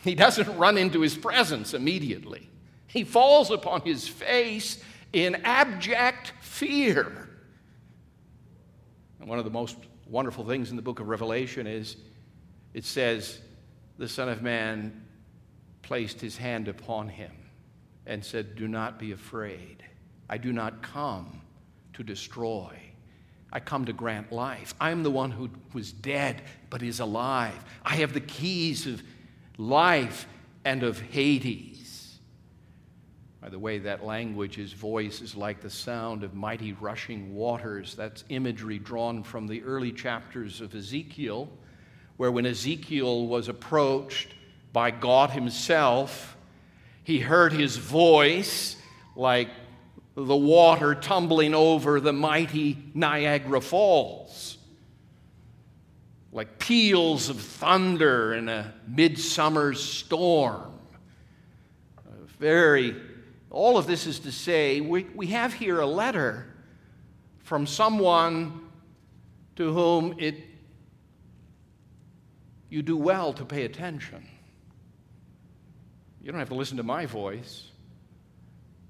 he 0.03 0.13
doesn't 0.13 0.58
run 0.58 0.77
into 0.77 1.00
his 1.00 1.15
presence 1.15 1.74
immediately. 1.74 2.50
He 2.88 3.06
falls 3.06 3.50
upon 3.50 3.79
his 3.84 4.10
face 4.10 4.84
in 5.13 5.36
abject 5.46 6.34
fear. 6.41 7.29
And 9.22 9.29
one 9.29 9.39
of 9.39 9.46
the 9.46 9.51
most 9.51 9.77
wonderful 10.09 10.45
things 10.45 10.69
in 10.69 10.75
the 10.75 10.81
book 10.81 10.99
of 10.99 11.07
Revelation 11.07 11.67
is 11.67 11.97
it 12.73 12.85
says, 12.85 13.39
The 13.97 14.07
Son 14.07 14.29
of 14.29 14.41
Man 14.41 15.05
placed 15.81 16.21
his 16.21 16.37
hand 16.37 16.67
upon 16.67 17.09
him 17.09 17.31
and 18.05 18.23
said, 18.23 18.55
Do 18.55 18.67
not 18.67 18.99
be 18.99 19.11
afraid. 19.11 19.83
I 20.29 20.37
do 20.37 20.51
not 20.53 20.81
come 20.81 21.41
to 21.93 22.03
destroy. 22.03 22.77
I 23.51 23.59
come 23.59 23.85
to 23.85 23.93
grant 23.93 24.31
life. 24.31 24.73
I 24.79 24.91
am 24.91 25.03
the 25.03 25.11
one 25.11 25.31
who 25.31 25.49
was 25.73 25.91
dead 25.91 26.41
but 26.69 26.83
is 26.83 26.99
alive. 26.99 27.63
I 27.83 27.95
have 27.95 28.13
the 28.13 28.19
keys 28.19 28.85
of 28.85 29.01
life 29.57 30.27
and 30.65 30.83
of 30.83 30.99
Hades. 30.99 31.76
By 33.47 33.51
the 33.51 33.59
way, 33.59 33.79
that 33.79 34.03
language, 34.03 34.55
his 34.55 34.73
voice 34.73 35.21
is 35.21 35.33
like 35.33 35.61
the 35.61 35.69
sound 35.69 36.25
of 36.25 36.33
mighty 36.33 36.73
rushing 36.73 37.33
waters. 37.33 37.95
That's 37.95 38.25
imagery 38.27 38.77
drawn 38.77 39.23
from 39.23 39.47
the 39.47 39.63
early 39.63 39.93
chapters 39.93 40.59
of 40.59 40.75
Ezekiel, 40.75 41.47
where 42.17 42.29
when 42.29 42.45
Ezekiel 42.45 43.25
was 43.25 43.47
approached 43.47 44.33
by 44.73 44.91
God 44.91 45.29
Himself, 45.29 46.35
he 47.05 47.19
heard 47.21 47.53
his 47.53 47.77
voice 47.77 48.75
like 49.15 49.47
the 50.15 50.35
water 50.35 50.93
tumbling 50.93 51.55
over 51.55 52.01
the 52.01 52.11
mighty 52.11 52.77
Niagara 52.93 53.61
Falls, 53.61 54.57
like 56.33 56.59
peals 56.59 57.29
of 57.29 57.39
thunder 57.39 58.33
in 58.33 58.49
a 58.49 58.73
midsummer 58.89 59.73
storm. 59.73 60.73
A 62.09 62.25
Very 62.39 63.06
all 63.49 63.77
of 63.77 63.87
this 63.87 64.05
is 64.05 64.19
to 64.19 64.31
say, 64.31 64.81
we, 64.81 65.03
we 65.15 65.27
have 65.27 65.53
here 65.53 65.79
a 65.79 65.85
letter 65.85 66.45
from 67.43 67.65
someone 67.65 68.61
to 69.55 69.73
whom 69.73 70.15
it, 70.19 70.35
you 72.69 72.81
do 72.81 72.97
well 72.97 73.33
to 73.33 73.45
pay 73.45 73.63
attention. 73.63 74.27
You 76.21 76.31
don't 76.31 76.39
have 76.39 76.49
to 76.49 76.55
listen 76.55 76.77
to 76.77 76.83
my 76.83 77.05
voice. 77.05 77.71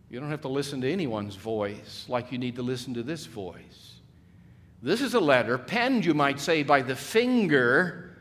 You 0.09 0.19
don't 0.19 0.31
have 0.31 0.41
to 0.41 0.47
listen 0.47 0.81
to 0.81 0.91
anyone's 0.91 1.35
voice 1.35 2.05
like 2.07 2.31
you 2.31 2.37
need 2.37 2.55
to 2.55 2.63
listen 2.63 2.93
to 2.95 3.03
this 3.03 3.25
voice. 3.25 3.97
This 4.81 5.01
is 5.01 5.13
a 5.13 5.19
letter 5.19 5.57
penned, 5.57 6.05
you 6.05 6.13
might 6.13 6.39
say, 6.39 6.63
by 6.63 6.81
the 6.81 6.95
finger 6.95 8.17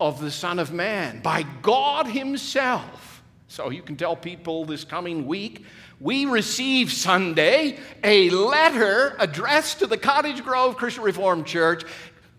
of 0.00 0.20
the 0.20 0.30
Son 0.30 0.58
of 0.58 0.72
Man, 0.72 1.20
by 1.20 1.44
God 1.60 2.06
Himself. 2.06 3.11
So 3.52 3.68
you 3.68 3.82
can 3.82 3.96
tell 3.96 4.16
people 4.16 4.64
this 4.64 4.82
coming 4.82 5.26
week 5.26 5.66
we 6.00 6.24
receive 6.24 6.90
Sunday 6.90 7.78
a 8.02 8.30
letter 8.30 9.14
addressed 9.18 9.80
to 9.80 9.86
the 9.86 9.98
Cottage 9.98 10.42
Grove 10.42 10.78
Christian 10.78 11.04
Reformed 11.04 11.44
Church 11.44 11.84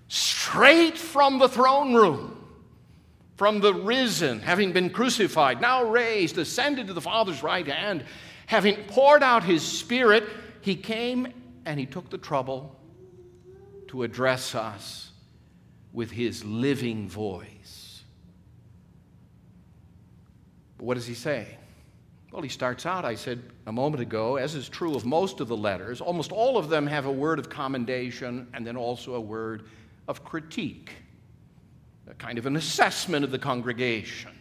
straight 0.07 0.97
from 0.97 1.37
the 1.37 1.47
throne 1.47 1.93
room. 1.93 2.43
From 3.35 3.59
the 3.59 3.75
risen, 3.75 4.39
having 4.39 4.71
been 4.71 4.89
crucified, 4.89 5.61
now 5.61 5.83
raised, 5.83 6.39
ascended 6.39 6.87
to 6.87 6.93
the 6.93 7.01
Father's 7.01 7.43
right 7.43 7.67
hand, 7.67 8.05
having 8.47 8.75
poured 8.87 9.21
out 9.21 9.43
his 9.43 9.61
Spirit, 9.61 10.23
he 10.61 10.75
came 10.75 11.31
and 11.67 11.79
he 11.79 11.85
took 11.85 12.09
the 12.09 12.17
trouble 12.17 12.75
to 13.89 14.01
address 14.01 14.55
us 14.55 15.11
with 15.91 16.09
his 16.09 16.43
living 16.43 17.07
voice. 17.07 17.52
What 20.83 20.95
does 20.95 21.07
he 21.07 21.13
say? 21.13 21.47
Well, 22.31 22.41
he 22.41 22.49
starts 22.49 22.85
out, 22.85 23.05
I 23.05 23.15
said 23.15 23.41
a 23.67 23.71
moment 23.71 24.01
ago, 24.01 24.37
as 24.37 24.55
is 24.55 24.67
true 24.67 24.95
of 24.95 25.05
most 25.05 25.39
of 25.39 25.47
the 25.47 25.55
letters, 25.55 26.01
almost 26.01 26.31
all 26.31 26.57
of 26.57 26.67
them 26.67 26.87
have 26.87 27.05
a 27.05 27.11
word 27.11 27.39
of 27.39 27.49
commendation 27.49 28.47
and 28.53 28.65
then 28.65 28.75
also 28.75 29.15
a 29.15 29.21
word 29.21 29.63
of 30.07 30.25
critique, 30.25 30.91
a 32.09 32.13
kind 32.15 32.37
of 32.37 32.45
an 32.45 32.55
assessment 32.55 33.23
of 33.23 33.31
the 33.31 33.39
congregation, 33.39 34.31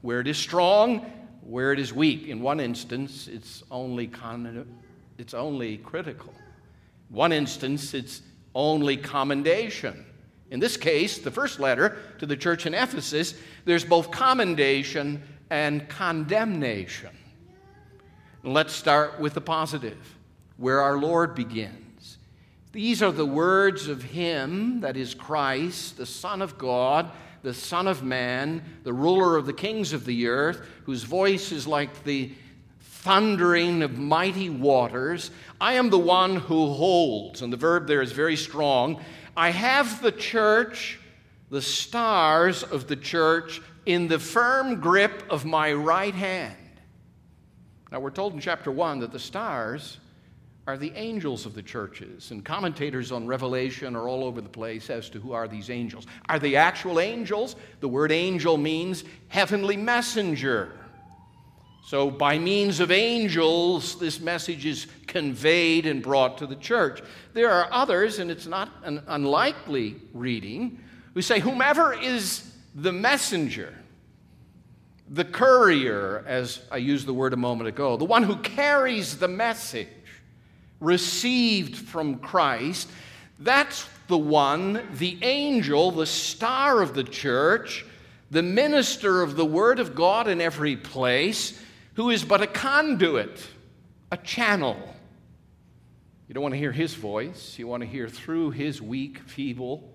where 0.00 0.18
it 0.18 0.26
is 0.26 0.38
strong, 0.38 1.00
where 1.42 1.72
it 1.72 1.78
is 1.78 1.92
weak. 1.92 2.26
In 2.26 2.40
one 2.40 2.58
instance, 2.58 3.28
it's 3.28 3.62
only 3.70 4.06
con- 4.06 4.66
it's 5.18 5.34
only 5.34 5.76
critical. 5.76 6.34
One 7.10 7.32
instance, 7.32 7.94
it's 7.94 8.22
only 8.54 8.96
commendation. 8.96 10.04
In 10.50 10.58
this 10.58 10.76
case, 10.76 11.18
the 11.18 11.30
first 11.30 11.60
letter 11.60 11.98
to 12.18 12.26
the 12.26 12.36
church 12.36 12.66
in 12.66 12.74
Ephesus, 12.74 13.34
there's 13.64 13.84
both 13.84 14.10
commendation 14.10 15.22
and 15.52 15.86
condemnation. 15.86 17.10
Let's 18.42 18.72
start 18.72 19.20
with 19.20 19.34
the 19.34 19.42
positive, 19.42 20.16
where 20.56 20.80
our 20.80 20.96
Lord 20.96 21.34
begins. 21.34 22.16
These 22.72 23.02
are 23.02 23.12
the 23.12 23.26
words 23.26 23.86
of 23.86 24.02
Him, 24.02 24.80
that 24.80 24.96
is 24.96 25.12
Christ, 25.12 25.98
the 25.98 26.06
Son 26.06 26.40
of 26.40 26.56
God, 26.56 27.10
the 27.42 27.52
Son 27.52 27.86
of 27.86 28.02
Man, 28.02 28.64
the 28.82 28.94
ruler 28.94 29.36
of 29.36 29.44
the 29.44 29.52
kings 29.52 29.92
of 29.92 30.06
the 30.06 30.26
earth, 30.26 30.66
whose 30.84 31.02
voice 31.02 31.52
is 31.52 31.66
like 31.66 32.02
the 32.04 32.32
thundering 32.80 33.82
of 33.82 33.98
mighty 33.98 34.48
waters. 34.48 35.30
I 35.60 35.74
am 35.74 35.90
the 35.90 35.98
one 35.98 36.36
who 36.36 36.68
holds, 36.68 37.42
and 37.42 37.52
the 37.52 37.58
verb 37.58 37.86
there 37.86 38.00
is 38.00 38.12
very 38.12 38.36
strong. 38.36 39.04
I 39.36 39.50
have 39.50 40.00
the 40.00 40.12
church, 40.12 40.98
the 41.50 41.60
stars 41.60 42.62
of 42.62 42.88
the 42.88 42.96
church, 42.96 43.60
in 43.86 44.08
the 44.08 44.18
firm 44.18 44.80
grip 44.80 45.24
of 45.30 45.44
my 45.44 45.72
right 45.72 46.14
hand. 46.14 46.56
Now, 47.90 48.00
we're 48.00 48.10
told 48.10 48.32
in 48.32 48.40
chapter 48.40 48.70
1 48.70 49.00
that 49.00 49.12
the 49.12 49.18
stars 49.18 49.98
are 50.66 50.78
the 50.78 50.92
angels 50.94 51.44
of 51.44 51.54
the 51.54 51.62
churches, 51.62 52.30
and 52.30 52.44
commentators 52.44 53.10
on 53.10 53.26
Revelation 53.26 53.96
are 53.96 54.08
all 54.08 54.22
over 54.22 54.40
the 54.40 54.48
place 54.48 54.90
as 54.90 55.10
to 55.10 55.18
who 55.18 55.32
are 55.32 55.48
these 55.48 55.70
angels. 55.70 56.06
Are 56.28 56.38
they 56.38 56.54
actual 56.54 57.00
angels? 57.00 57.56
The 57.80 57.88
word 57.88 58.12
angel 58.12 58.56
means 58.56 59.02
heavenly 59.28 59.76
messenger. 59.76 60.72
So, 61.84 62.12
by 62.12 62.38
means 62.38 62.78
of 62.78 62.92
angels, 62.92 63.98
this 63.98 64.20
message 64.20 64.64
is 64.64 64.86
conveyed 65.08 65.84
and 65.84 66.00
brought 66.00 66.38
to 66.38 66.46
the 66.46 66.54
church. 66.54 67.02
There 67.32 67.50
are 67.50 67.68
others, 67.72 68.20
and 68.20 68.30
it's 68.30 68.46
not 68.46 68.70
an 68.84 69.02
unlikely 69.08 69.96
reading, 70.14 70.78
who 71.14 71.22
say, 71.22 71.40
Whomever 71.40 71.92
is 71.92 72.51
the 72.74 72.92
messenger, 72.92 73.74
the 75.08 75.24
courier, 75.24 76.24
as 76.26 76.60
I 76.70 76.78
used 76.78 77.06
the 77.06 77.14
word 77.14 77.32
a 77.32 77.36
moment 77.36 77.68
ago, 77.68 77.96
the 77.96 78.04
one 78.04 78.22
who 78.22 78.36
carries 78.36 79.18
the 79.18 79.28
message 79.28 79.88
received 80.80 81.76
from 81.76 82.18
Christ, 82.18 82.88
that's 83.38 83.86
the 84.08 84.18
one, 84.18 84.86
the 84.94 85.18
angel, 85.22 85.90
the 85.90 86.06
star 86.06 86.82
of 86.82 86.94
the 86.94 87.04
church, 87.04 87.84
the 88.30 88.42
minister 88.42 89.22
of 89.22 89.36
the 89.36 89.44
Word 89.44 89.78
of 89.78 89.94
God 89.94 90.26
in 90.26 90.40
every 90.40 90.76
place 90.76 91.60
who 91.94 92.10
is 92.10 92.24
but 92.24 92.40
a 92.40 92.46
conduit, 92.46 93.46
a 94.10 94.16
channel. 94.16 94.76
You 96.28 96.34
don't 96.34 96.42
want 96.42 96.54
to 96.54 96.58
hear 96.58 96.72
his 96.72 96.94
voice. 96.94 97.58
You 97.58 97.66
want 97.66 97.82
to 97.82 97.86
hear 97.86 98.08
through 98.08 98.52
his 98.52 98.80
weak, 98.80 99.18
feeble, 99.18 99.92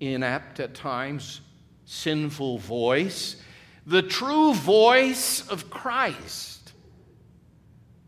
inept 0.00 0.58
at 0.58 0.74
times, 0.74 1.40
sinful 1.84 2.58
voice, 2.58 3.36
the 3.86 4.02
true 4.02 4.54
voice 4.54 5.46
of 5.48 5.70
Christ. 5.70 6.72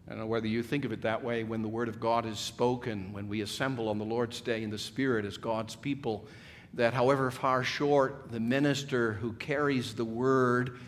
I 0.06 0.10
don't 0.10 0.20
know 0.20 0.26
whether 0.26 0.46
you 0.46 0.62
think 0.62 0.84
of 0.84 0.92
it 0.92 1.02
that 1.02 1.24
way 1.24 1.42
when 1.42 1.62
the 1.62 1.68
Word 1.68 1.88
of 1.88 1.98
God 1.98 2.26
is 2.26 2.38
spoken, 2.38 3.12
when 3.12 3.28
we 3.28 3.40
assemble 3.40 3.88
on 3.88 3.98
the 3.98 4.04
Lord's 4.04 4.40
Day 4.40 4.62
in 4.62 4.70
the 4.70 4.78
Spirit 4.78 5.24
as 5.24 5.36
God's 5.36 5.74
people, 5.74 6.26
that 6.74 6.94
however 6.94 7.30
far 7.30 7.64
short 7.64 8.30
the 8.30 8.38
minister 8.38 9.14
who 9.14 9.32
carries 9.32 9.94
the 9.94 10.04
Word 10.04 10.78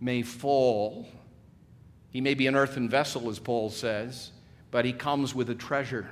may 0.00 0.22
fall, 0.22 1.08
he 2.10 2.20
may 2.20 2.34
be 2.34 2.46
an 2.46 2.54
earthen 2.54 2.88
vessel, 2.88 3.28
as 3.28 3.38
Paul 3.38 3.70
says, 3.70 4.30
but 4.70 4.84
he 4.84 4.92
comes 4.92 5.34
with 5.34 5.50
a 5.50 5.54
treasure, 5.54 6.08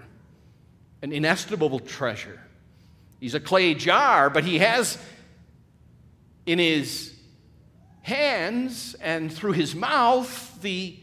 an 1.03 1.13
inestimable 1.13 1.79
treasure. 1.79 2.41
He's 3.21 3.35
a 3.35 3.41
clay 3.41 3.75
jar, 3.75 4.29
but 4.29 4.45
he 4.45 4.59
has 4.59 4.99
in 6.47 6.59
his 6.59 7.15
hands 8.03 8.95
and 9.01 9.33
through 9.33 9.53
his 9.53 9.75
mouth 9.75 10.63
the 10.63 10.97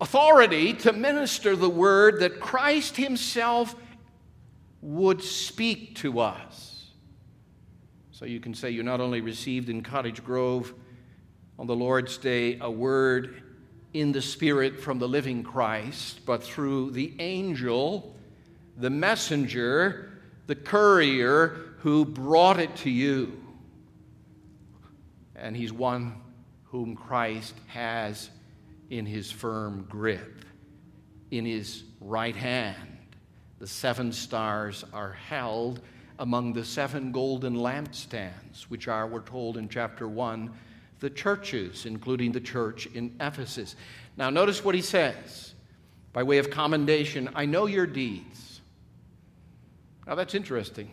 authority 0.00 0.72
to 0.74 0.92
minister 0.92 1.54
the 1.54 1.70
word 1.70 2.20
that 2.20 2.40
Christ 2.40 2.96
himself 2.96 3.74
would 4.80 5.22
speak 5.22 5.94
to 5.96 6.18
us. 6.18 6.90
So 8.10 8.24
you 8.24 8.40
can 8.40 8.52
say 8.52 8.70
you 8.70 8.82
not 8.82 9.00
only 9.00 9.20
received 9.20 9.68
in 9.68 9.82
Cottage 9.82 10.24
Grove 10.24 10.74
on 11.58 11.68
the 11.68 11.76
Lord's 11.76 12.18
Day 12.18 12.58
a 12.60 12.70
word 12.70 13.42
in 13.94 14.10
the 14.10 14.22
Spirit 14.22 14.80
from 14.80 14.98
the 14.98 15.08
living 15.08 15.44
Christ, 15.44 16.26
but 16.26 16.42
through 16.42 16.90
the 16.90 17.14
angel, 17.20 18.16
the 18.76 18.90
messenger, 18.90 20.10
the 20.46 20.56
courier 20.56 21.74
who 21.78 22.04
brought 22.04 22.58
it 22.58 22.74
to 22.76 22.90
you. 22.90 23.41
And 25.42 25.56
he's 25.56 25.72
one 25.72 26.14
whom 26.64 26.96
Christ 26.96 27.54
has 27.66 28.30
in 28.88 29.04
his 29.04 29.30
firm 29.30 29.84
grip, 29.90 30.44
in 31.30 31.44
his 31.44 31.82
right 32.00 32.34
hand. 32.34 32.98
The 33.58 33.66
seven 33.66 34.12
stars 34.12 34.84
are 34.92 35.12
held 35.12 35.82
among 36.18 36.52
the 36.52 36.64
seven 36.64 37.10
golden 37.10 37.56
lampstands, 37.56 38.62
which 38.68 38.86
are, 38.86 39.06
we're 39.06 39.20
told 39.20 39.56
in 39.56 39.68
chapter 39.68 40.06
1, 40.06 40.50
the 41.00 41.10
churches, 41.10 41.84
including 41.84 42.30
the 42.30 42.40
church 42.40 42.86
in 42.86 43.16
Ephesus. 43.20 43.74
Now, 44.16 44.30
notice 44.30 44.64
what 44.64 44.74
he 44.74 44.82
says 44.82 45.54
by 46.12 46.22
way 46.22 46.38
of 46.38 46.50
commendation 46.50 47.28
I 47.34 47.46
know 47.46 47.66
your 47.66 47.86
deeds. 47.86 48.60
Now, 50.06 50.14
that's 50.14 50.34
interesting. 50.34 50.90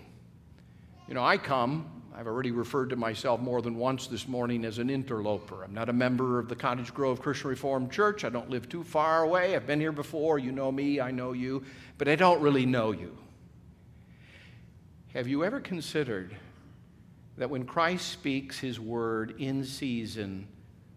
You 1.07 1.13
know, 1.13 1.23
I 1.23 1.37
come, 1.37 1.98
I've 2.15 2.27
already 2.27 2.51
referred 2.51 2.89
to 2.89 2.95
myself 2.95 3.39
more 3.39 3.61
than 3.61 3.75
once 3.75 4.07
this 4.07 4.27
morning 4.27 4.65
as 4.65 4.77
an 4.77 4.89
interloper. 4.89 5.63
I'm 5.63 5.73
not 5.73 5.89
a 5.89 5.93
member 5.93 6.39
of 6.39 6.49
the 6.49 6.55
Cottage 6.55 6.93
Grove 6.93 7.21
Christian 7.21 7.49
Reformed 7.49 7.91
Church. 7.91 8.25
I 8.25 8.29
don't 8.29 8.49
live 8.49 8.67
too 8.67 8.83
far 8.83 9.23
away. 9.23 9.55
I've 9.55 9.67
been 9.67 9.79
here 9.79 9.91
before. 9.91 10.39
You 10.39 10.51
know 10.51 10.71
me, 10.71 10.99
I 10.99 11.11
know 11.11 11.31
you, 11.31 11.63
but 11.97 12.07
I 12.07 12.15
don't 12.15 12.41
really 12.41 12.65
know 12.65 12.91
you. 12.91 13.17
Have 15.13 15.27
you 15.27 15.43
ever 15.43 15.59
considered 15.59 16.35
that 17.37 17.49
when 17.49 17.65
Christ 17.65 18.09
speaks 18.09 18.59
his 18.59 18.79
word 18.79 19.35
in 19.39 19.63
season 19.63 20.47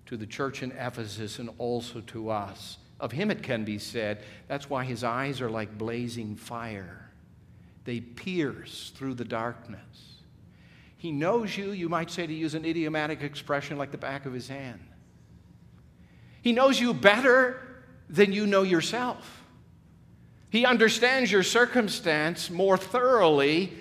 to 0.07 0.17
the 0.17 0.27
church 0.27 0.63
in 0.63 0.73
Ephesus 0.73 1.39
and 1.39 1.51
also 1.59 2.01
to 2.01 2.31
us, 2.31 2.79
of 2.99 3.13
him 3.13 3.31
it 3.31 3.43
can 3.43 3.65
be 3.65 3.79
said, 3.79 4.23
that's 4.49 4.69
why 4.69 4.85
his 4.85 5.05
eyes 5.05 5.41
are 5.41 5.51
like 5.51 5.79
blazing 5.79 6.37
fire. 6.37 7.11
They 7.85 8.01
pierce 8.01 8.93
through 8.95 9.15
the 9.15 9.25
darkness. 9.25 10.12
He 11.03 11.11
knows 11.11 11.57
you, 11.57 11.73
you 11.73 11.89
might 11.89 12.13
say 12.13 12.29
to 12.29 12.33
use 12.33 12.55
an 12.55 12.65
idiomatic 12.65 13.23
expression 13.23 13.77
like 13.77 13.91
the 13.91 13.99
back 13.99 14.25
of 14.25 14.33
his 14.33 14.47
hand. 14.47 14.79
He 16.43 16.53
knows 16.53 16.79
you 16.79 16.95
better 16.95 17.61
than 18.09 18.31
you 18.31 18.47
know 18.47 18.63
yourself. 18.63 19.43
He 20.49 20.65
understands 20.65 21.33
your 21.33 21.43
circumstance 21.43 22.51
more 22.51 22.77
thoroughly 22.77 23.73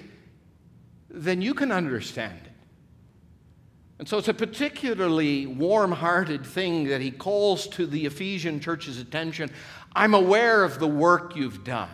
than 1.12 1.44
you 1.44 1.54
can 1.54 1.72
understand 1.72 2.40
it. 2.44 2.54
And 4.00 4.10
so 4.10 4.18
it's 4.18 4.28
a 4.28 4.34
particularly 4.34 5.46
warm 5.46 5.92
hearted 5.92 6.44
thing 6.44 6.86
that 6.86 7.02
he 7.02 7.12
calls 7.12 7.68
to 7.68 7.86
the 7.86 8.08
Ephesian 8.08 8.60
church's 8.60 8.98
attention. 8.98 9.52
I'm 9.96 10.16
aware 10.16 10.64
of 10.64 10.80
the 10.80 10.88
work 10.88 11.36
you've 11.36 11.64
done. 11.64 11.90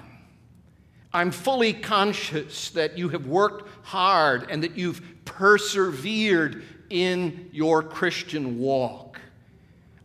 I'm 1.12 1.32
fully 1.32 1.74
conscious 1.74 2.70
that 2.72 2.98
you 2.98 3.10
have 3.10 3.26
worked 3.26 3.88
hard 3.88 4.50
and 4.50 4.64
that 4.64 4.78
you've 4.78 5.02
persevered 5.28 6.64
in 6.90 7.50
your 7.52 7.84
Christian 7.84 8.58
walk. 8.58 9.20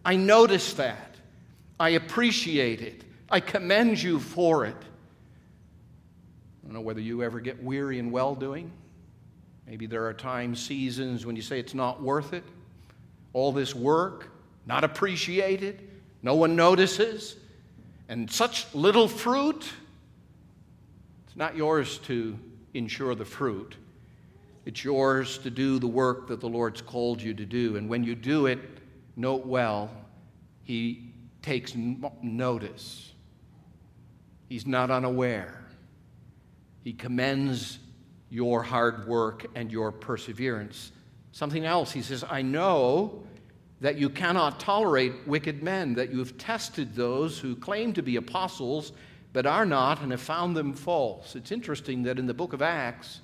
I 0.04 0.16
notice 0.16 0.74
that. 0.74 1.14
I 1.80 1.90
appreciate 1.90 2.82
it. 2.82 3.04
I 3.30 3.40
commend 3.40 4.02
you 4.02 4.18
for 4.18 4.66
it. 4.66 4.76
I 4.76 6.66
don't 6.66 6.74
know 6.74 6.80
whether 6.80 7.00
you 7.00 7.22
ever 7.22 7.40
get 7.40 7.62
weary 7.62 7.98
in 7.98 8.10
well 8.10 8.34
doing. 8.34 8.70
Maybe 9.66 9.86
there 9.86 10.06
are 10.06 10.12
times, 10.12 10.60
seasons 10.60 11.24
when 11.24 11.36
you 11.36 11.42
say 11.42 11.58
it's 11.58 11.74
not 11.74 12.02
worth 12.02 12.32
it. 12.34 12.44
All 13.32 13.52
this 13.52 13.74
work, 13.74 14.28
not 14.66 14.84
appreciated, 14.84 15.88
no 16.22 16.34
one 16.34 16.54
notices, 16.54 17.36
and 18.08 18.30
such 18.30 18.72
little 18.74 19.08
fruit. 19.08 19.72
It's 21.26 21.36
not 21.36 21.56
yours 21.56 21.98
to 21.98 22.38
ensure 22.74 23.14
the 23.14 23.24
fruit. 23.24 23.76
It's 24.64 24.84
yours 24.84 25.38
to 25.38 25.50
do 25.50 25.78
the 25.78 25.88
work 25.88 26.28
that 26.28 26.40
the 26.40 26.48
Lord's 26.48 26.80
called 26.80 27.20
you 27.20 27.34
to 27.34 27.44
do. 27.44 27.76
And 27.76 27.88
when 27.88 28.04
you 28.04 28.14
do 28.14 28.46
it, 28.46 28.58
note 29.16 29.46
well, 29.46 29.90
He 30.62 31.12
takes 31.42 31.74
notice. 32.22 33.12
He's 34.48 34.66
not 34.66 34.90
unaware. 34.90 35.64
He 36.84 36.92
commends 36.92 37.78
your 38.30 38.62
hard 38.62 39.06
work 39.06 39.46
and 39.54 39.70
your 39.70 39.92
perseverance. 39.92 40.92
Something 41.32 41.64
else, 41.64 41.92
he 41.92 42.02
says, 42.02 42.24
I 42.28 42.42
know 42.42 43.22
that 43.80 43.96
you 43.98 44.08
cannot 44.08 44.60
tolerate 44.60 45.26
wicked 45.26 45.62
men, 45.62 45.94
that 45.94 46.12
you 46.12 46.18
have 46.18 46.38
tested 46.38 46.94
those 46.94 47.38
who 47.38 47.56
claim 47.56 47.92
to 47.94 48.02
be 48.02 48.16
apostles 48.16 48.92
but 49.32 49.46
are 49.46 49.66
not 49.66 50.02
and 50.02 50.10
have 50.10 50.20
found 50.20 50.56
them 50.56 50.72
false. 50.72 51.34
It's 51.34 51.50
interesting 51.50 52.02
that 52.02 52.18
in 52.18 52.26
the 52.26 52.34
book 52.34 52.52
of 52.52 52.62
Acts, 52.62 53.20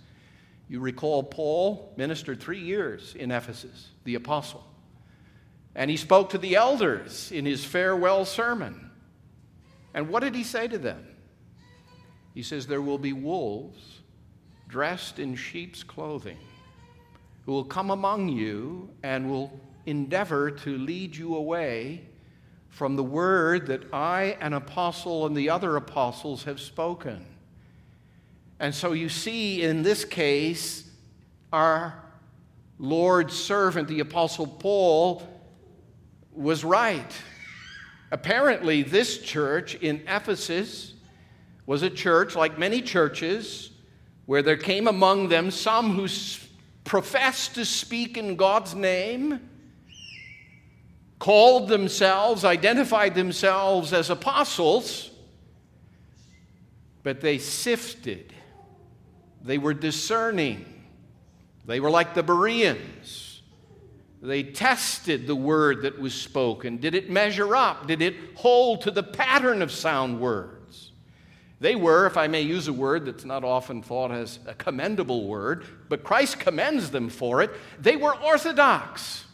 you 0.69 0.81
recall 0.81 1.23
Paul 1.23 1.93
ministered 1.97 2.41
three 2.41 2.61
years 2.61 3.15
in 3.15 3.31
Ephesus, 3.31 3.89
the 4.05 4.17
apostle. 4.17 4.65
And 5.75 5.91
he 5.91 5.97
spoke 5.97 6.31
to 6.31 6.39
the 6.39 6.57
elders 6.57 7.33
in 7.33 7.47
his 7.47 7.65
farewell 7.65 8.25
sermon. 8.25 8.91
And 9.95 10.09
what 10.09 10.23
did 10.23 10.35
he 10.35 10.45
say 10.45 10.69
to 10.69 10.79
them? 10.79 11.07
He 12.35 12.43
says, 12.43 12.67
There 12.67 12.83
will 12.83 12.99
be 12.99 13.13
wolves 13.13 14.01
dressed 14.69 15.19
in 15.19 15.35
sheep's 15.35 15.83
clothing 15.83 16.39
who 17.47 17.53
will 17.53 17.65
come 17.65 17.91
among 17.91 18.29
you 18.29 18.91
and 19.03 19.31
will 19.31 19.59
endeavor 19.87 20.51
to 20.51 20.77
lead 20.77 21.17
you 21.17 21.35
away 21.35 22.05
from 22.69 22.95
the 22.95 23.03
word 23.03 23.67
that 23.69 23.83
I, 23.93 24.37
an 24.41 24.53
apostle, 24.53 25.25
and 25.25 25.35
the 25.35 25.49
other 25.49 25.77
apostles 25.77 26.45
have 26.45 26.61
spoken. 26.61 27.25
And 28.61 28.75
so 28.75 28.93
you 28.93 29.09
see 29.09 29.63
in 29.63 29.83
this 29.83 30.05
case, 30.05 30.89
our 31.53 32.03
Lord's 32.79 33.35
servant, 33.35 33.89
the 33.89 34.01
Apostle 34.01 34.47
Paul, 34.47 35.27
was 36.33 36.65
right. 36.65 37.13
Apparently, 38.11 38.83
this 38.83 39.19
church 39.19 39.75
in 39.77 40.03
Ephesus 40.09 40.95
was 41.67 41.83
a 41.83 41.91
church, 41.91 42.35
like 42.35 42.59
many 42.59 42.81
churches, 42.81 43.71
where 44.27 44.43
there 44.43 44.57
came 44.57 44.89
among 44.89 45.29
them 45.29 45.51
some 45.51 45.95
who 45.95 46.09
professed 46.85 47.55
to 47.55 47.65
speak 47.65 48.17
in 48.17 48.37
God's 48.37 48.75
name 48.75 49.41
called 51.19 51.69
themselves, 51.69 52.45
identified 52.45 53.15
themselves 53.15 53.93
as 53.93 54.09
apostles, 54.09 55.11
but 57.03 57.21
they 57.21 57.39
sifted. 57.39 58.33
They 59.43 59.59
were 59.59 59.75
discerning. 59.75 60.65
They 61.67 61.81
were 61.81 61.91
like 61.91 62.15
the 62.15 62.23
Bereans. 62.23 63.43
They 64.21 64.43
tested 64.43 65.27
the 65.27 65.37
word 65.37 65.83
that 65.83 65.99
was 65.99 66.15
spoken. 66.15 66.79
Did 66.79 66.95
it 66.95 67.09
measure 67.09 67.55
up? 67.55 67.87
Did 67.87 68.03
it 68.03 68.17
hold 68.35 68.83
to 68.83 68.91
the 68.91 69.03
pattern 69.03 69.63
of 69.63 69.71
sound 69.71 70.21
words? 70.21 70.93
They 71.61 71.75
were, 71.75 72.07
if 72.07 72.17
I 72.17 72.29
may 72.29 72.43
use 72.43 72.69
a 72.69 72.73
word 72.73 73.05
that's 73.05 73.25
not 73.25 73.45
often 73.45 73.83
thought 73.83 74.13
as 74.13 74.39
a 74.47 74.55
commendable 74.55 75.27
word, 75.27 75.65
but 75.89 76.05
Christ 76.05 76.39
commends 76.39 76.91
them 76.91 77.09
for 77.09 77.43
it, 77.43 77.51
they 77.81 77.97
were 77.97 78.15
orthodox. 78.17 79.25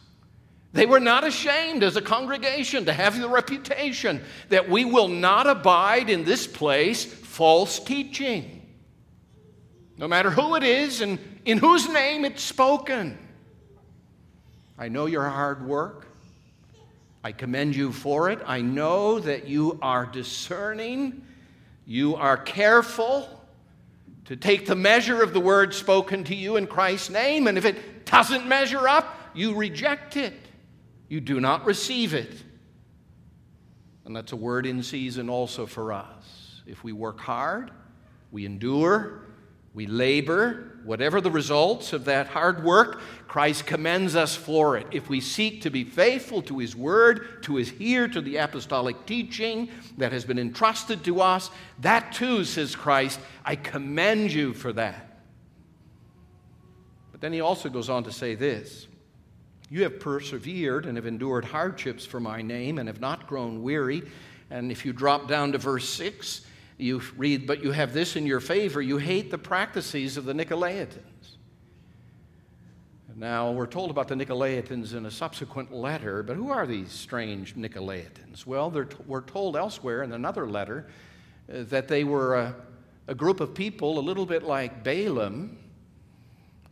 They 0.73 0.85
were 0.85 0.99
not 0.99 1.23
ashamed 1.23 1.83
as 1.83 1.95
a 1.95 2.01
congregation 2.01 2.85
to 2.85 2.93
have 2.93 3.19
the 3.19 3.29
reputation 3.29 4.21
that 4.49 4.69
we 4.69 4.85
will 4.85 5.07
not 5.07 5.47
abide 5.47 6.09
in 6.09 6.25
this 6.25 6.45
place 6.47 7.05
false 7.05 7.79
teaching. 7.79 8.54
No 9.97 10.07
matter 10.07 10.29
who 10.29 10.55
it 10.55 10.63
is 10.63 11.01
and 11.01 11.19
in 11.45 11.57
whose 11.57 11.87
name 11.87 12.25
it's 12.25 12.43
spoken. 12.43 13.17
I 14.77 14.89
know 14.89 15.05
your 15.05 15.27
hard 15.27 15.65
work. 15.65 16.07
I 17.23 17.31
commend 17.31 17.75
you 17.75 17.91
for 17.91 18.29
it. 18.29 18.39
I 18.45 18.61
know 18.61 19.19
that 19.19 19.47
you 19.47 19.79
are 19.81 20.05
discerning, 20.05 21.25
you 21.85 22.15
are 22.15 22.37
careful 22.37 23.29
to 24.25 24.35
take 24.35 24.65
the 24.65 24.75
measure 24.75 25.23
of 25.23 25.33
the 25.33 25.39
word 25.39 25.73
spoken 25.73 26.23
to 26.25 26.35
you 26.35 26.57
in 26.57 26.67
Christ's 26.67 27.09
name, 27.09 27.47
and 27.47 27.57
if 27.57 27.65
it 27.65 28.05
doesn't 28.05 28.47
measure 28.47 28.87
up, 28.87 29.17
you 29.33 29.55
reject 29.55 30.17
it 30.17 30.33
you 31.07 31.21
do 31.21 31.39
not 31.39 31.65
receive 31.65 32.13
it. 32.13 32.43
And 34.05 34.15
that's 34.15 34.31
a 34.31 34.35
word 34.35 34.65
in 34.65 34.83
season 34.83 35.29
also 35.29 35.65
for 35.65 35.93
us. 35.93 36.61
If 36.65 36.83
we 36.83 36.91
work 36.91 37.19
hard, 37.19 37.71
we 38.31 38.45
endure, 38.45 39.21
we 39.75 39.85
labor, 39.85 40.79
whatever 40.85 41.19
the 41.19 41.29
results 41.29 41.91
of 41.91 42.05
that 42.05 42.27
hard 42.27 42.63
work, 42.63 43.01
Christ 43.27 43.65
commends 43.65 44.15
us 44.15 44.33
for 44.33 44.77
it. 44.77 44.87
If 44.91 45.09
we 45.09 45.19
seek 45.19 45.61
to 45.63 45.69
be 45.69 45.83
faithful 45.83 46.41
to 46.43 46.59
His 46.59 46.77
word, 46.77 47.43
to 47.43 47.57
His 47.57 47.69
here, 47.69 48.07
to 48.07 48.21
the 48.21 48.37
apostolic 48.37 49.05
teaching 49.05 49.69
that 49.97 50.13
has 50.13 50.23
been 50.23 50.39
entrusted 50.39 51.03
to 51.03 51.19
us, 51.19 51.51
that 51.79 52.13
too, 52.13 52.45
says 52.45 52.73
Christ, 52.73 53.19
I 53.43 53.57
commend 53.57 54.31
you 54.31 54.53
for 54.53 54.71
that. 54.73 55.19
But 57.11 57.19
then 57.19 57.33
He 57.33 57.41
also 57.41 57.67
goes 57.67 57.89
on 57.89 58.05
to 58.05 58.13
say 58.13 58.33
this 58.35 58.87
you 59.69 59.83
have 59.83 59.99
persevered 59.99 60.85
and 60.85 60.95
have 60.95 61.05
endured 61.05 61.43
hardships 61.43 62.05
for 62.05 62.21
my 62.21 62.41
name 62.41 62.77
and 62.77 62.87
have 62.87 63.01
not 63.01 63.27
grown 63.27 63.61
weary. 63.61 64.03
And 64.49 64.71
if 64.71 64.85
you 64.85 64.93
drop 64.93 65.27
down 65.27 65.51
to 65.51 65.57
verse 65.57 65.89
6, 65.89 66.45
you 66.77 67.01
read, 67.17 67.47
But 67.47 67.63
you 67.63 67.71
have 67.71 67.93
this 67.93 68.15
in 68.15 68.25
your 68.25 68.39
favor 68.39 68.81
you 68.81 68.97
hate 68.97 69.31
the 69.31 69.37
practices 69.37 70.17
of 70.17 70.25
the 70.25 70.33
Nicolaitans. 70.33 70.99
Now, 73.17 73.51
we're 73.51 73.65
told 73.65 73.91
about 73.91 74.09
the 74.09 74.15
Nicolaitans 74.15 74.93
in 74.93 75.05
a 75.05 75.11
subsequent 75.11 75.71
letter, 75.71 76.21
but 76.21 76.35
who 76.35 76.51
are 76.51 76.67
these 76.67 76.91
strange 76.91 77.55
Nicolaitans? 77.55 78.45
Well, 78.45 78.69
we're 79.07 79.21
told 79.21 79.55
elsewhere 79.55 80.03
in 80.03 80.11
another 80.11 80.45
letter 80.45 80.87
uh, 81.49 81.63
that 81.69 81.87
they 81.87 82.03
were 82.03 82.35
a, 82.35 82.55
a 83.07 83.15
group 83.15 83.39
of 83.39 83.53
people 83.53 83.99
a 83.99 84.01
little 84.01 84.25
bit 84.25 84.43
like 84.43 84.83
Balaam 84.83 85.57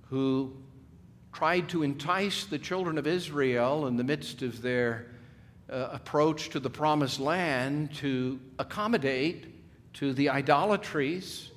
who 0.09 0.53
tried 1.31 1.69
to 1.69 1.81
entice 1.81 2.45
the 2.45 2.59
children 2.59 2.97
of 2.97 3.07
Israel 3.07 3.87
in 3.87 3.95
the 3.95 4.03
midst 4.03 4.41
of 4.41 4.61
their 4.61 5.07
uh, 5.69 5.89
approach 5.93 6.49
to 6.49 6.59
the 6.59 6.69
promised 6.69 7.21
land 7.21 7.93
to 7.95 8.37
accommodate 8.59 9.52
to 9.93 10.13
the 10.13 10.29
idolatries 10.29 11.51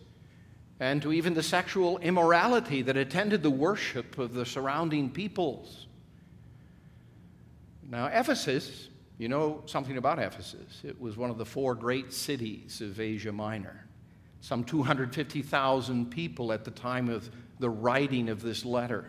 and 0.79 1.01
to 1.03 1.13
even 1.13 1.35
the 1.35 1.43
sexual 1.43 1.99
immorality 1.99 2.83
that 2.83 2.97
attended 2.97 3.43
the 3.43 3.51
worship 3.51 4.19
of 4.19 4.35
the 4.35 4.45
surrounding 4.45 5.11
peoples. 5.11 5.87
Now, 7.89 8.07
Ephesus, 8.07 8.89
you 9.19 9.29
know 9.29 9.63
something 9.67 9.97
about 9.97 10.19
Ephesus. 10.19 10.83
It 10.85 11.01
was 11.01 11.17
one 11.17 11.31
of 11.31 11.39
the 11.39 11.47
four 11.47 11.75
great 11.75 12.13
cities 12.13 12.81
of 12.81 13.01
Asia 13.01 13.33
Minor. 13.33 13.87
Some 14.41 14.65
250,000 14.65 16.11
people 16.11 16.53
at 16.53 16.65
the 16.65 16.71
time 16.71 17.09
of 17.09 17.31
the 17.59 17.71
writing 17.71 18.29
of 18.29 18.43
this 18.43 18.65
letter. 18.65 19.07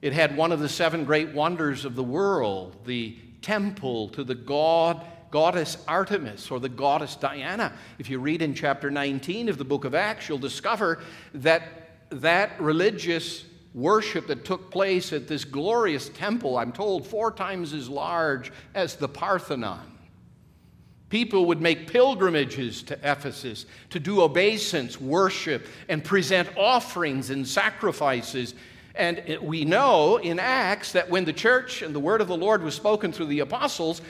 It 0.00 0.12
had 0.12 0.36
one 0.36 0.52
of 0.52 0.60
the 0.60 0.68
seven 0.68 1.04
great 1.04 1.34
wonders 1.34 1.84
of 1.84 1.96
the 1.96 2.04
world, 2.04 2.76
the 2.86 3.16
temple 3.42 4.08
to 4.10 4.24
the 4.24 4.34
god 4.34 5.04
goddess 5.30 5.76
Artemis 5.86 6.50
or 6.50 6.60
the 6.60 6.68
goddess 6.68 7.16
Diana. 7.16 7.72
If 7.98 8.10
you 8.10 8.18
read 8.18 8.42
in 8.42 8.54
chapter 8.54 8.90
19 8.90 9.48
of 9.48 9.58
the 9.58 9.64
book 9.64 9.84
of 9.84 9.94
Acts, 9.94 10.28
you'll 10.28 10.38
discover 10.38 11.00
that 11.34 11.62
that 12.10 12.58
religious 12.60 13.44
worship 13.74 14.26
that 14.28 14.44
took 14.44 14.70
place 14.70 15.12
at 15.12 15.28
this 15.28 15.44
glorious 15.44 16.08
temple, 16.08 16.56
I'm 16.56 16.72
told 16.72 17.06
four 17.06 17.30
times 17.30 17.74
as 17.74 17.88
large 17.88 18.50
as 18.74 18.96
the 18.96 19.08
Parthenon. 19.08 19.98
People 21.10 21.46
would 21.46 21.60
make 21.60 21.90
pilgrimages 21.90 22.82
to 22.84 22.94
Ephesus 23.02 23.66
to 23.90 24.00
do 24.00 24.22
obeisance, 24.22 25.00
worship, 25.00 25.66
and 25.88 26.02
present 26.02 26.48
offerings 26.56 27.30
and 27.30 27.46
sacrifices 27.46 28.54
and 28.98 29.38
we 29.40 29.64
know 29.64 30.16
in 30.16 30.40
Acts 30.40 30.92
that 30.92 31.08
when 31.08 31.24
the 31.24 31.32
church 31.32 31.82
and 31.82 31.94
the 31.94 32.00
word 32.00 32.20
of 32.20 32.26
the 32.26 32.36
Lord 32.36 32.64
was 32.64 32.74
spoken 32.74 33.12
through 33.12 33.26
the 33.26 33.38
apostles, 33.40 34.02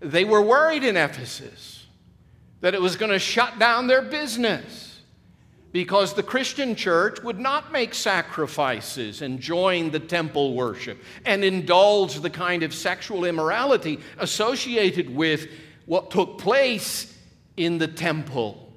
they 0.00 0.24
were 0.24 0.42
worried 0.42 0.84
in 0.84 0.96
Ephesus 0.96 1.86
that 2.60 2.74
it 2.74 2.80
was 2.80 2.96
going 2.96 3.12
to 3.12 3.18
shut 3.18 3.58
down 3.58 3.86
their 3.86 4.02
business 4.02 5.00
because 5.72 6.14
the 6.14 6.22
Christian 6.22 6.74
church 6.74 7.22
would 7.22 7.38
not 7.38 7.70
make 7.70 7.94
sacrifices 7.94 9.20
and 9.20 9.38
join 9.38 9.90
the 9.90 10.00
temple 10.00 10.54
worship 10.54 10.98
and 11.24 11.44
indulge 11.44 12.20
the 12.20 12.30
kind 12.30 12.62
of 12.62 12.72
sexual 12.72 13.24
immorality 13.24 14.00
associated 14.18 15.14
with 15.14 15.48
what 15.84 16.10
took 16.10 16.38
place 16.38 17.14
in 17.56 17.78
the 17.78 17.88
temple 17.88 18.72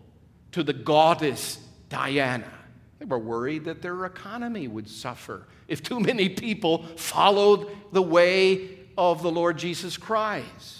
to 0.51 0.61
the 0.61 0.73
goddess 0.73 1.59
Diana. 1.89 2.51
They 2.99 3.05
were 3.05 3.17
worried 3.17 3.65
that 3.65 3.81
their 3.81 4.05
economy 4.05 4.67
would 4.67 4.89
suffer 4.89 5.47
if 5.67 5.81
too 5.81 5.99
many 5.99 6.27
people 6.29 6.83
followed 6.97 7.69
the 7.91 8.01
way 8.01 8.77
of 8.97 9.21
the 9.21 9.31
Lord 9.31 9.57
Jesus 9.57 9.95
Christ. 9.95 10.78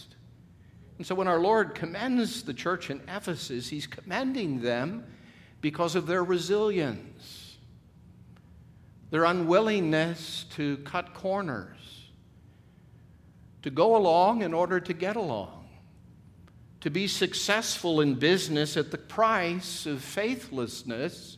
And 1.00 1.08
so 1.08 1.16
when 1.16 1.30
our 1.30 1.40
Lord 1.40 1.76
commends 1.76 2.44
the 2.44 2.54
church 2.54 2.90
in 2.90 3.02
Ephesus, 3.08 3.70
he's 3.70 3.88
commending 3.88 4.62
them 4.62 5.06
because 5.62 5.96
of 5.96 6.08
their 6.08 6.26
resilience, 6.26 7.58
their 9.10 9.24
unwillingness 9.24 10.46
to 10.56 10.76
cut 10.80 11.14
corners, 11.14 12.10
to 13.62 13.70
go 13.70 13.96
along 13.96 14.42
in 14.42 14.54
order 14.54 14.82
to 14.82 14.94
get 14.94 15.16
along, 15.16 15.70
to 16.82 16.90
be 16.90 17.08
successful 17.08 18.02
in 18.02 18.16
business 18.16 18.76
at 18.76 18.92
the 18.92 18.98
price 18.98 19.86
of 19.86 20.02
faithlessness 20.02 21.38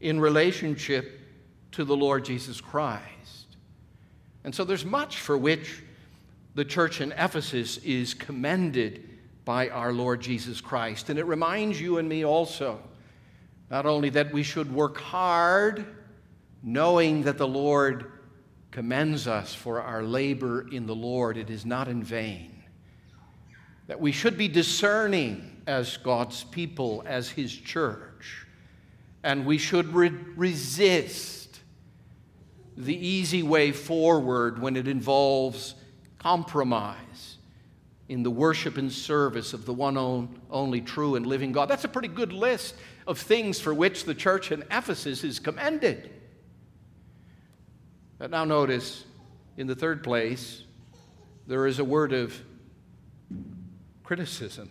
in 0.00 0.20
relationship 0.20 1.20
to 1.72 1.84
the 1.84 1.96
Lord 1.96 2.24
Jesus 2.24 2.60
Christ. 2.60 3.56
And 4.44 4.54
so 4.54 4.62
there's 4.62 4.84
much 4.84 5.18
for 5.18 5.36
which 5.36 5.82
the 6.54 6.64
church 6.64 7.00
in 7.00 7.12
Ephesus 7.12 7.78
is 7.78 8.14
commended 8.14 9.08
by 9.44 9.68
our 9.68 9.92
Lord 9.92 10.20
Jesus 10.20 10.60
Christ. 10.60 11.08
And 11.08 11.18
it 11.18 11.26
reminds 11.26 11.80
you 11.80 11.98
and 11.98 12.08
me 12.08 12.24
also 12.24 12.80
not 13.70 13.86
only 13.86 14.10
that 14.10 14.32
we 14.32 14.42
should 14.42 14.72
work 14.72 14.98
hard, 14.98 15.86
knowing 16.62 17.22
that 17.22 17.38
the 17.38 17.46
Lord 17.46 18.12
commends 18.70 19.26
us 19.26 19.54
for 19.54 19.80
our 19.80 20.02
labor 20.02 20.68
in 20.72 20.86
the 20.86 20.94
Lord, 20.94 21.36
it 21.36 21.50
is 21.50 21.64
not 21.64 21.88
in 21.88 22.02
vain. 22.02 22.64
That 23.86 24.00
we 24.00 24.12
should 24.12 24.36
be 24.36 24.48
discerning 24.48 25.62
as 25.66 25.96
God's 25.96 26.44
people, 26.44 27.02
as 27.06 27.28
His 27.28 27.52
church, 27.52 28.46
and 29.22 29.46
we 29.46 29.58
should 29.58 29.94
re- 29.94 30.08
resist 30.36 31.60
the 32.76 32.94
easy 32.94 33.42
way 33.42 33.72
forward 33.72 34.60
when 34.60 34.76
it 34.76 34.88
involves 34.88 35.74
compromise 36.20 37.38
in 38.08 38.22
the 38.22 38.30
worship 38.30 38.76
and 38.76 38.90
service 38.92 39.52
of 39.52 39.64
the 39.64 39.72
one 39.72 39.96
only 40.50 40.80
true 40.80 41.16
and 41.16 41.26
living 41.26 41.52
God. 41.52 41.68
That's 41.68 41.84
a 41.84 41.88
pretty 41.88 42.08
good 42.08 42.32
list 42.32 42.74
of 43.06 43.18
things 43.18 43.60
for 43.60 43.72
which 43.72 44.04
the 44.04 44.14
church 44.14 44.52
in 44.52 44.62
Ephesus 44.70 45.24
is 45.24 45.38
commended. 45.38 46.10
But 48.18 48.30
now 48.30 48.44
notice, 48.44 49.04
in 49.56 49.66
the 49.66 49.74
third 49.74 50.02
place, 50.02 50.64
there 51.46 51.66
is 51.66 51.78
a 51.78 51.84
word 51.84 52.12
of 52.12 52.34
criticism. 54.04 54.70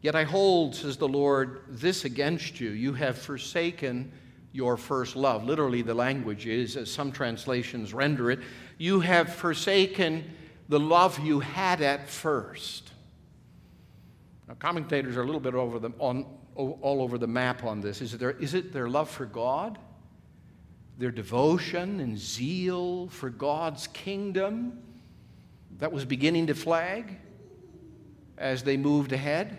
Yet 0.00 0.14
I 0.14 0.24
hold, 0.24 0.74
says 0.74 0.96
the 0.96 1.08
Lord, 1.08 1.60
this 1.68 2.04
against 2.04 2.60
you. 2.60 2.70
You 2.70 2.94
have 2.94 3.18
forsaken 3.18 4.10
your 4.52 4.76
first 4.76 5.14
love. 5.14 5.44
Literally, 5.44 5.82
the 5.82 5.94
language 5.94 6.46
is, 6.46 6.76
as 6.76 6.90
some 6.90 7.12
translations 7.12 7.92
render 7.92 8.30
it, 8.30 8.40
you 8.78 9.00
have 9.00 9.34
forsaken 9.34 10.24
the 10.68 10.80
love 10.80 11.18
you 11.20 11.40
had 11.40 11.80
at 11.80 12.08
first. 12.08 12.90
Now, 14.48 14.54
commentators 14.54 15.16
are 15.16 15.22
a 15.22 15.26
little 15.26 15.40
bit 15.40 15.54
over 15.54 15.78
the, 15.78 15.90
on, 15.98 16.26
all 16.54 17.02
over 17.02 17.18
the 17.18 17.26
map 17.26 17.64
on 17.64 17.80
this. 17.80 18.00
Is 18.00 18.14
it, 18.14 18.20
their, 18.20 18.32
is 18.32 18.54
it 18.54 18.72
their 18.72 18.88
love 18.88 19.10
for 19.10 19.26
God? 19.26 19.78
Their 20.98 21.10
devotion 21.10 22.00
and 22.00 22.18
zeal 22.18 23.08
for 23.08 23.28
God's 23.28 23.86
kingdom 23.88 24.78
that 25.78 25.92
was 25.92 26.04
beginning 26.04 26.46
to 26.46 26.54
flag 26.54 27.18
as 28.38 28.62
they 28.62 28.76
moved 28.76 29.12
ahead? 29.12 29.58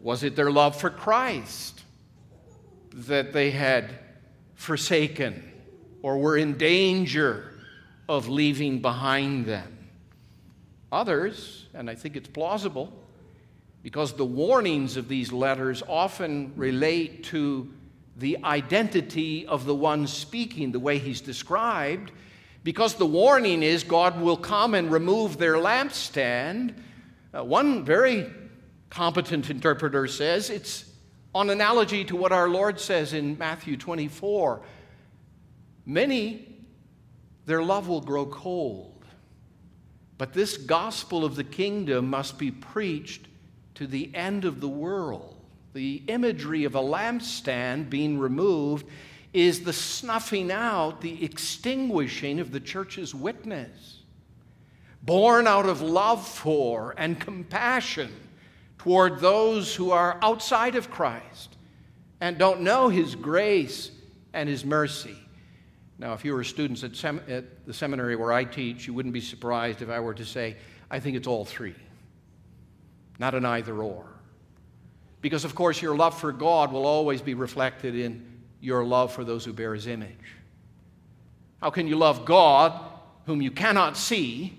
Was 0.00 0.22
it 0.22 0.36
their 0.36 0.50
love 0.50 0.78
for 0.78 0.90
Christ 0.90 1.82
that 2.92 3.32
they 3.32 3.50
had 3.50 3.98
forsaken 4.54 5.50
or 6.02 6.18
were 6.18 6.36
in 6.36 6.56
danger 6.56 7.54
of 8.08 8.28
leaving 8.28 8.80
behind 8.80 9.46
them? 9.46 9.77
Others, 10.90 11.66
and 11.74 11.90
I 11.90 11.94
think 11.94 12.16
it's 12.16 12.28
plausible, 12.28 12.92
because 13.82 14.14
the 14.14 14.24
warnings 14.24 14.96
of 14.96 15.08
these 15.08 15.32
letters 15.32 15.82
often 15.86 16.52
relate 16.56 17.24
to 17.24 17.72
the 18.16 18.38
identity 18.42 19.46
of 19.46 19.64
the 19.64 19.74
one 19.74 20.06
speaking, 20.06 20.72
the 20.72 20.80
way 20.80 20.98
he's 20.98 21.20
described, 21.20 22.10
because 22.64 22.94
the 22.94 23.06
warning 23.06 23.62
is 23.62 23.84
God 23.84 24.20
will 24.20 24.36
come 24.36 24.74
and 24.74 24.90
remove 24.90 25.38
their 25.38 25.54
lampstand. 25.54 26.74
Uh, 27.32 27.44
one 27.44 27.84
very 27.84 28.30
competent 28.90 29.48
interpreter 29.50 30.06
says 30.06 30.50
it's 30.50 30.84
on 31.34 31.50
analogy 31.50 32.04
to 32.04 32.16
what 32.16 32.32
our 32.32 32.48
Lord 32.48 32.80
says 32.80 33.12
in 33.12 33.38
Matthew 33.38 33.76
24. 33.76 34.60
Many, 35.86 36.56
their 37.46 37.62
love 37.62 37.88
will 37.88 38.00
grow 38.00 38.26
cold. 38.26 38.97
But 40.18 40.32
this 40.32 40.56
gospel 40.56 41.24
of 41.24 41.36
the 41.36 41.44
kingdom 41.44 42.10
must 42.10 42.38
be 42.38 42.50
preached 42.50 43.26
to 43.76 43.86
the 43.86 44.12
end 44.14 44.44
of 44.44 44.60
the 44.60 44.68
world. 44.68 45.36
The 45.72 46.02
imagery 46.08 46.64
of 46.64 46.74
a 46.74 46.80
lampstand 46.80 47.88
being 47.88 48.18
removed 48.18 48.86
is 49.32 49.60
the 49.60 49.72
snuffing 49.72 50.50
out, 50.50 51.00
the 51.00 51.24
extinguishing 51.24 52.40
of 52.40 52.50
the 52.50 52.58
church's 52.58 53.14
witness. 53.14 54.00
Born 55.02 55.46
out 55.46 55.66
of 55.66 55.80
love 55.80 56.26
for 56.26 56.94
and 56.98 57.20
compassion 57.20 58.12
toward 58.78 59.20
those 59.20 59.74
who 59.74 59.92
are 59.92 60.18
outside 60.20 60.74
of 60.74 60.90
Christ 60.90 61.54
and 62.20 62.38
don't 62.38 62.62
know 62.62 62.88
His 62.88 63.14
grace 63.14 63.92
and 64.32 64.48
His 64.48 64.64
mercy. 64.64 65.16
Now, 65.98 66.12
if 66.12 66.24
you 66.24 66.32
were 66.32 66.44
students 66.44 66.84
at, 66.84 66.94
sem- 66.94 67.22
at, 67.28 67.66
the 67.66 67.74
seminary 67.74 68.14
where 68.14 68.32
I 68.32 68.44
teach, 68.44 68.86
you 68.86 68.94
wouldn't 68.94 69.12
be 69.12 69.20
surprised 69.20 69.82
if 69.82 69.90
I 69.90 69.98
were 69.98 70.14
to 70.14 70.24
say, 70.24 70.56
I 70.90 71.00
think 71.00 71.16
it's 71.16 71.26
all 71.26 71.44
three, 71.44 71.74
not 73.18 73.34
an 73.34 73.44
either 73.44 73.76
or. 73.82 74.06
Because, 75.20 75.44
of 75.44 75.56
course, 75.56 75.82
your 75.82 75.96
love 75.96 76.18
for 76.18 76.30
God 76.30 76.72
will 76.72 76.86
always 76.86 77.20
be 77.20 77.34
reflected 77.34 77.96
in 77.96 78.24
your 78.60 78.84
love 78.84 79.12
for 79.12 79.24
those 79.24 79.44
who 79.44 79.52
bear 79.52 79.74
His 79.74 79.88
image. 79.88 80.34
How 81.60 81.70
can 81.70 81.88
you 81.88 81.96
love 81.96 82.24
God, 82.24 82.80
whom 83.26 83.42
you 83.42 83.50
cannot 83.50 83.96
see, 83.96 84.56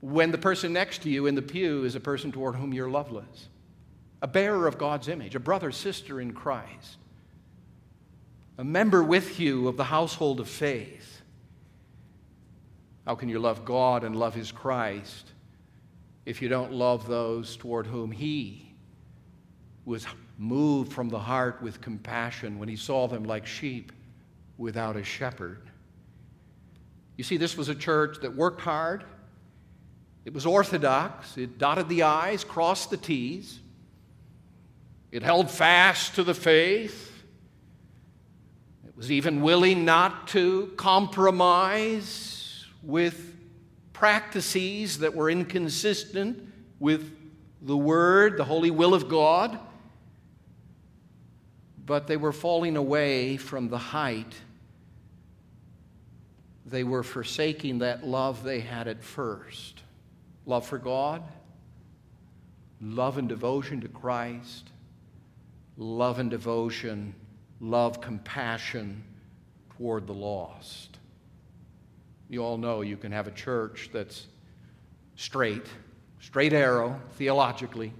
when 0.00 0.30
the 0.30 0.38
person 0.38 0.74
next 0.74 1.02
to 1.02 1.10
you 1.10 1.26
in 1.26 1.34
the 1.34 1.42
pew 1.42 1.84
is 1.84 1.94
a 1.94 2.00
person 2.00 2.30
toward 2.30 2.54
whom 2.54 2.74
you're 2.74 2.90
loveless? 2.90 3.48
A 4.20 4.26
bearer 4.26 4.66
of 4.66 4.76
God's 4.76 5.08
image, 5.08 5.34
a 5.34 5.40
brother, 5.40 5.72
sister 5.72 6.20
in 6.20 6.32
Christ 6.32 6.98
a 8.58 8.64
member 8.64 9.04
with 9.04 9.38
you 9.38 9.68
of 9.68 9.76
the 9.76 9.84
household 9.84 10.40
of 10.40 10.48
faith. 10.48 11.22
How 13.06 13.14
can 13.14 13.28
you 13.28 13.38
love 13.38 13.64
God 13.64 14.02
and 14.02 14.16
love 14.16 14.34
His 14.34 14.50
Christ 14.50 15.32
if 16.26 16.42
you 16.42 16.48
don't 16.48 16.72
love 16.72 17.06
those 17.06 17.56
toward 17.56 17.86
whom 17.86 18.10
He 18.10 18.74
was 19.84 20.06
moved 20.36 20.92
from 20.92 21.08
the 21.08 21.18
heart 21.18 21.62
with 21.62 21.80
compassion 21.80 22.58
when 22.58 22.68
He 22.68 22.76
saw 22.76 23.06
them 23.06 23.22
like 23.22 23.46
sheep 23.46 23.92
without 24.58 24.96
a 24.96 25.04
shepherd? 25.04 25.62
You 27.16 27.22
see, 27.22 27.36
this 27.36 27.56
was 27.56 27.68
a 27.68 27.74
church 27.76 28.18
that 28.22 28.34
worked 28.34 28.60
hard. 28.60 29.04
It 30.24 30.34
was 30.34 30.44
orthodox. 30.44 31.38
It 31.38 31.58
dotted 31.58 31.88
the 31.88 32.02
I's, 32.02 32.42
crossed 32.42 32.90
the 32.90 32.96
T's. 32.96 33.60
It 35.12 35.22
held 35.22 35.48
fast 35.48 36.16
to 36.16 36.24
the 36.24 36.34
faith 36.34 37.07
was 38.98 39.12
even 39.12 39.42
willing 39.42 39.84
not 39.84 40.26
to 40.26 40.72
compromise 40.76 42.66
with 42.82 43.36
practices 43.92 44.98
that 44.98 45.14
were 45.14 45.30
inconsistent 45.30 46.52
with 46.80 47.16
the 47.62 47.76
Word, 47.76 48.36
the 48.36 48.44
holy 48.44 48.72
will 48.72 48.94
of 48.94 49.08
God. 49.08 49.56
But 51.86 52.08
they 52.08 52.16
were 52.16 52.32
falling 52.32 52.76
away 52.76 53.36
from 53.36 53.68
the 53.68 53.78
height. 53.78 54.34
They 56.66 56.82
were 56.82 57.04
forsaking 57.04 57.78
that 57.78 58.04
love 58.04 58.42
they 58.42 58.60
had 58.60 58.88
at 58.88 59.02
first 59.02 59.82
love 60.44 60.66
for 60.66 60.78
God, 60.78 61.22
love 62.80 63.16
and 63.16 63.28
devotion 63.28 63.80
to 63.82 63.88
Christ, 63.88 64.70
love 65.76 66.18
and 66.18 66.30
devotion 66.30 67.14
love, 67.60 68.00
compassion 68.00 69.02
toward 69.76 70.06
the 70.06 70.14
lost. 70.14 70.98
You 72.28 72.44
all 72.44 72.58
know 72.58 72.82
you 72.82 72.96
can 72.96 73.12
have 73.12 73.26
a 73.26 73.30
church 73.30 73.90
that's 73.92 74.26
straight, 75.16 75.66
straight 76.20 76.52
arrow 76.52 77.00
theologically, 77.12 77.92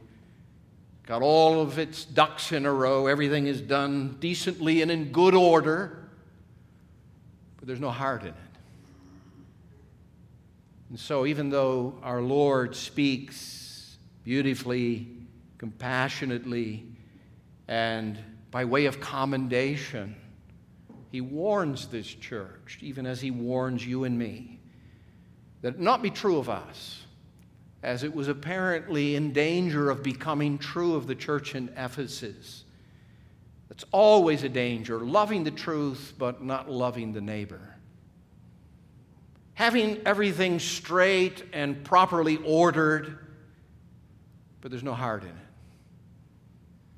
got 1.06 1.22
all 1.22 1.60
of 1.60 1.78
its 1.78 2.04
ducks 2.04 2.52
in 2.52 2.66
a 2.66 2.72
row, 2.72 3.06
everything 3.06 3.46
is 3.46 3.60
done 3.60 4.16
decently 4.20 4.82
and 4.82 4.90
in 4.90 5.10
good 5.10 5.34
order, 5.34 6.08
but 7.56 7.66
there's 7.66 7.80
no 7.80 7.90
heart 7.90 8.22
in 8.22 8.28
it. 8.28 8.34
And 10.90 11.00
so, 11.00 11.26
even 11.26 11.50
though 11.50 11.98
our 12.02 12.22
Lord 12.22 12.74
speaks 12.74 13.98
beautifully, 14.24 15.08
compassionately, 15.58 16.86
and 17.66 18.18
by 18.50 18.64
way 18.64 18.86
of 18.86 19.00
commendation. 19.00 20.16
He 21.10 21.20
warns 21.20 21.88
this 21.88 22.06
church, 22.06 22.78
even 22.80 23.06
as 23.06 23.20
he 23.20 23.30
warns 23.30 23.86
you 23.86 24.04
and 24.04 24.18
me, 24.18 24.60
that 25.62 25.74
it 25.74 25.80
not 25.80 26.02
be 26.02 26.10
true 26.10 26.38
of 26.38 26.48
us, 26.48 27.02
as 27.82 28.02
it 28.02 28.14
was 28.14 28.28
apparently 28.28 29.14
in 29.14 29.32
danger 29.32 29.90
of 29.90 30.02
becoming 30.02 30.58
true 30.58 30.94
of 30.94 31.06
the 31.06 31.14
church 31.14 31.54
in 31.54 31.70
Ephesus. 31.76 32.64
That's 33.68 33.84
always 33.92 34.44
a 34.44 34.48
danger, 34.48 34.98
loving 34.98 35.44
the 35.44 35.50
truth, 35.50 36.14
but 36.18 36.42
not 36.42 36.70
loving 36.70 37.12
the 37.12 37.20
neighbor. 37.20 37.60
Having 39.54 40.02
everything 40.06 40.58
straight 40.58 41.44
and 41.52 41.84
properly 41.84 42.36
ordered, 42.44 43.18
but 44.60 44.70
there's 44.70 44.84
no 44.84 44.94
heart 44.94 45.22
in 45.22 45.30
it, 45.30 45.34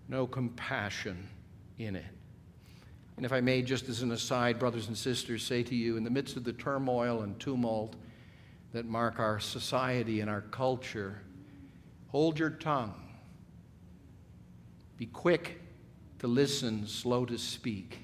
no 0.09 0.27
compassion 0.27 1.29
in 1.85 1.97
it. 1.97 2.05
And 3.17 3.27
if 3.27 3.33
I 3.33 3.41
may, 3.41 3.63
just 3.63 3.89
as 3.89 4.03
an 4.03 4.13
aside, 4.13 4.59
brothers 4.59 4.89
and 4.89 4.97
sisters, 4.97 5.43
say 5.43 5.63
to 5.63 5.75
you, 5.75 5.97
in 5.97 6.05
the 6.05 6.11
midst 6.11 6.37
of 6.37 6.45
the 6.45 6.53
turmoil 6.53 7.23
and 7.23 7.39
tumult 7.39 7.97
that 8.73 8.87
mark 8.87 9.19
our 9.19 9.41
society 9.41 10.21
and 10.21 10.31
our 10.31 10.43
culture. 10.43 11.21
Hold 12.09 12.39
your 12.39 12.51
tongue. 12.51 12.95
Be 14.97 15.07
quick 15.07 15.61
to 16.21 16.27
listen, 16.27 16.87
slow 16.87 17.25
to 17.25 17.39
speak. 17.39 17.99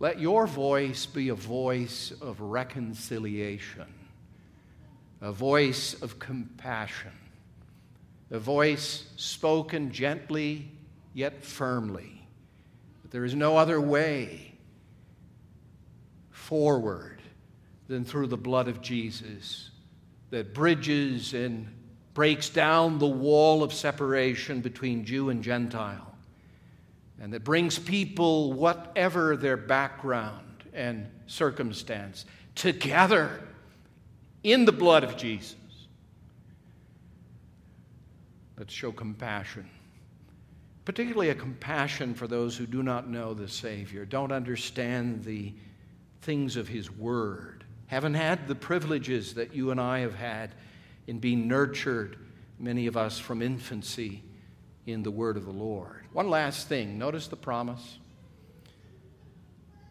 Let 0.00 0.20
your 0.20 0.46
voice 0.46 1.06
be 1.06 1.28
a 1.28 1.34
voice 1.34 2.12
of 2.20 2.40
reconciliation, 2.40 3.86
a 5.20 5.32
voice 5.32 5.94
of 6.02 6.18
compassion, 6.18 7.12
a 8.30 8.38
voice 8.38 9.06
spoken 9.16 9.92
gently 9.92 10.70
yet 11.14 11.42
firmly. 11.42 12.13
There 13.14 13.24
is 13.24 13.36
no 13.36 13.56
other 13.56 13.80
way 13.80 14.56
forward 16.32 17.22
than 17.86 18.04
through 18.04 18.26
the 18.26 18.36
blood 18.36 18.66
of 18.66 18.80
Jesus 18.82 19.70
that 20.30 20.52
bridges 20.52 21.32
and 21.32 21.68
breaks 22.12 22.48
down 22.48 22.98
the 22.98 23.06
wall 23.06 23.62
of 23.62 23.72
separation 23.72 24.62
between 24.62 25.04
Jew 25.04 25.30
and 25.30 25.44
Gentile 25.44 26.12
and 27.20 27.32
that 27.32 27.44
brings 27.44 27.78
people, 27.78 28.52
whatever 28.52 29.36
their 29.36 29.56
background 29.56 30.64
and 30.72 31.06
circumstance, 31.28 32.24
together 32.56 33.30
in 34.42 34.64
the 34.64 34.72
blood 34.72 35.04
of 35.04 35.16
Jesus. 35.16 35.54
Let's 38.58 38.74
show 38.74 38.90
compassion, 38.90 39.70
particularly 40.84 41.30
a 41.30 41.34
compassion 41.34 42.14
for 42.14 42.26
those 42.26 42.56
who 42.56 42.66
do 42.66 42.82
not 42.82 43.08
know 43.08 43.34
the 43.34 43.48
Savior, 43.48 44.04
don't 44.04 44.32
understand 44.32 45.24
the 45.24 45.54
things 46.22 46.56
of 46.56 46.68
His 46.68 46.90
Word, 46.90 47.64
haven't 47.86 48.14
had 48.14 48.46
the 48.48 48.54
privileges 48.54 49.34
that 49.34 49.54
you 49.54 49.70
and 49.70 49.80
I 49.80 50.00
have 50.00 50.14
had 50.14 50.54
in 51.06 51.18
being 51.18 51.48
nurtured, 51.48 52.18
many 52.58 52.86
of 52.86 52.96
us 52.96 53.18
from 53.18 53.42
infancy, 53.42 54.22
in 54.86 55.02
the 55.02 55.10
Word 55.10 55.36
of 55.36 55.46
the 55.46 55.50
Lord. 55.50 56.04
One 56.12 56.28
last 56.28 56.68
thing 56.68 56.98
notice 56.98 57.28
the 57.28 57.36
promise. 57.36 57.98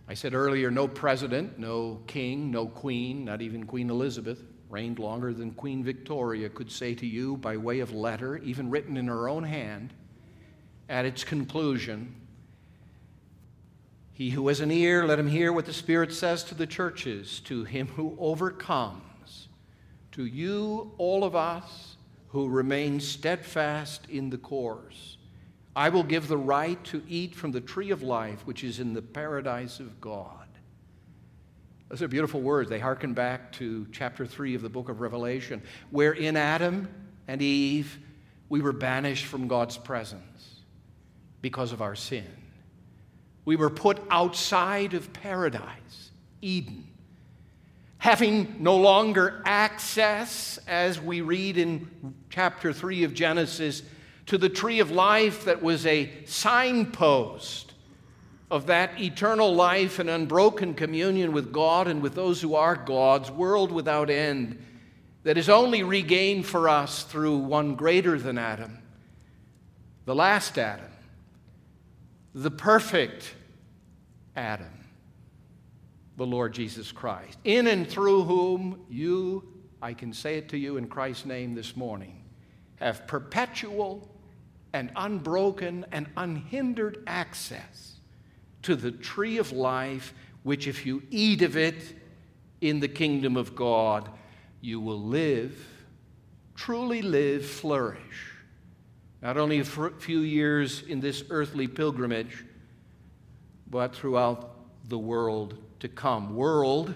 I 0.07 0.13
said 0.13 0.33
earlier 0.33 0.69
no 0.69 0.87
president, 0.87 1.57
no 1.57 2.01
king, 2.07 2.51
no 2.51 2.67
queen, 2.67 3.25
not 3.25 3.41
even 3.41 3.65
Queen 3.65 3.89
Elizabeth, 3.89 4.43
reigned 4.69 4.99
longer 4.99 5.33
than 5.33 5.51
Queen 5.51 5.83
Victoria, 5.83 6.49
could 6.49 6.71
say 6.71 6.93
to 6.95 7.05
you 7.05 7.37
by 7.37 7.57
way 7.57 7.79
of 7.79 7.91
letter, 7.93 8.37
even 8.37 8.69
written 8.69 8.97
in 8.97 9.07
her 9.07 9.29
own 9.29 9.43
hand, 9.43 9.93
at 10.89 11.05
its 11.05 11.23
conclusion, 11.23 12.15
He 14.13 14.29
who 14.29 14.47
has 14.47 14.59
an 14.59 14.71
ear, 14.71 15.05
let 15.05 15.19
him 15.19 15.27
hear 15.27 15.51
what 15.51 15.65
the 15.65 15.73
Spirit 15.73 16.13
says 16.13 16.43
to 16.45 16.55
the 16.55 16.67
churches. 16.67 17.39
To 17.41 17.63
him 17.63 17.87
who 17.87 18.15
overcomes, 18.19 19.47
to 20.11 20.25
you, 20.25 20.91
all 20.97 21.23
of 21.23 21.35
us 21.35 21.97
who 22.29 22.47
remain 22.47 22.99
steadfast 22.99 24.07
in 24.09 24.29
the 24.29 24.37
course 24.37 25.17
I 25.75 25.89
will 25.89 26.03
give 26.03 26.27
the 26.27 26.37
right 26.37 26.83
to 26.85 27.01
eat 27.07 27.33
from 27.33 27.51
the 27.51 27.61
tree 27.61 27.91
of 27.91 28.03
life, 28.03 28.45
which 28.45 28.63
is 28.63 28.79
in 28.79 28.93
the 28.93 29.01
paradise 29.01 29.79
of 29.79 29.99
God. 29.99 30.47
Those 31.89 32.01
are 32.01 32.07
beautiful 32.07 32.41
words. 32.41 32.69
They 32.69 32.79
harken 32.79 33.13
back 33.13 33.51
to 33.53 33.87
chapter 33.91 34.25
3 34.25 34.55
of 34.55 34.61
the 34.61 34.69
book 34.69 34.89
of 34.89 35.01
Revelation, 35.01 35.61
where 35.89 36.13
in 36.13 36.37
Adam 36.37 36.89
and 37.27 37.41
Eve 37.41 37.99
we 38.49 38.61
were 38.61 38.71
banished 38.71 39.25
from 39.25 39.47
God's 39.47 39.77
presence 39.77 40.52
because 41.43 41.73
of 41.73 41.81
our 41.81 41.93
sin. 41.93 42.25
We 43.45 43.57
were 43.57 43.69
put 43.69 44.01
outside 44.09 44.93
of 44.93 45.11
paradise, 45.11 46.09
Eden, 46.41 46.87
having 47.97 48.55
no 48.59 48.77
longer 48.77 49.43
access, 49.45 50.57
as 50.67 51.01
we 51.01 51.19
read 51.19 51.57
in 51.57 52.15
chapter 52.29 52.71
3 52.71 53.03
of 53.03 53.13
Genesis 53.13 53.83
to 54.27 54.37
the 54.37 54.47
tree 54.47 54.79
of 54.79 54.89
life 54.89 55.43
that 55.43 55.61
was 55.61 55.85
a 55.85 56.09
signpost 56.25 57.73
of 58.49 58.67
that 58.67 59.01
eternal 59.01 59.53
life 59.53 59.99
and 59.99 60.09
unbroken 60.09 60.73
communion 60.73 61.33
with 61.33 61.51
God 61.51 61.89
and 61.89 62.01
with 62.01 62.15
those 62.15 62.41
who 62.41 62.55
are 62.55 62.77
God's, 62.77 63.29
world 63.29 63.69
without 63.69 64.09
end, 64.09 64.63
that 65.23 65.37
is 65.37 65.49
only 65.49 65.83
regained 65.83 66.45
for 66.45 66.69
us 66.69 67.03
through 67.03 67.35
one 67.37 67.75
greater 67.75 68.17
than 68.17 68.37
Adam, 68.37 68.79
the 70.05 70.15
last 70.15 70.57
Adam, 70.57 70.92
the 72.33 72.51
perfect 72.51 73.35
Adam, 74.35 74.85
the 76.17 76.25
Lord 76.25 76.53
Jesus 76.53 76.91
Christ, 76.91 77.37
in 77.43 77.67
and 77.67 77.87
through 77.87 78.23
whom 78.23 78.85
you, 78.89 79.47
I 79.81 79.93
can 79.93 80.13
say 80.13 80.37
it 80.37 80.49
to 80.49 80.57
you 80.57 80.77
in 80.77 80.87
Christ's 80.87 81.25
name 81.25 81.53
this 81.53 81.75
morning, 81.75 82.23
have 82.77 83.05
perpetual 83.07 84.09
and 84.73 84.91
unbroken 84.95 85.85
and 85.91 86.07
unhindered 86.17 87.03
access 87.05 87.97
to 88.63 88.75
the 88.75 88.91
tree 88.91 89.37
of 89.37 89.51
life, 89.51 90.13
which, 90.41 90.67
if 90.67 90.85
you 90.85 91.03
eat 91.11 91.41
of 91.41 91.55
it 91.55 91.95
in 92.61 92.79
the 92.79 92.87
kingdom 92.87 93.37
of 93.37 93.55
God, 93.55 94.09
you 94.61 94.79
will 94.79 95.01
live, 95.01 95.67
truly 96.55 97.01
live, 97.01 97.45
flourish. 97.45 98.32
Not 99.23 99.37
only 99.37 99.59
a 99.59 99.63
few 99.63 100.19
years 100.19 100.83
in 100.83 100.99
this 100.99 101.23
earthly 101.29 101.65
pilgrimage, 101.69 102.43
but 103.67 103.95
throughout 103.95 104.59
the 104.89 104.99
world 104.99 105.57
to 105.79 105.87
come. 105.87 106.35
World, 106.35 106.93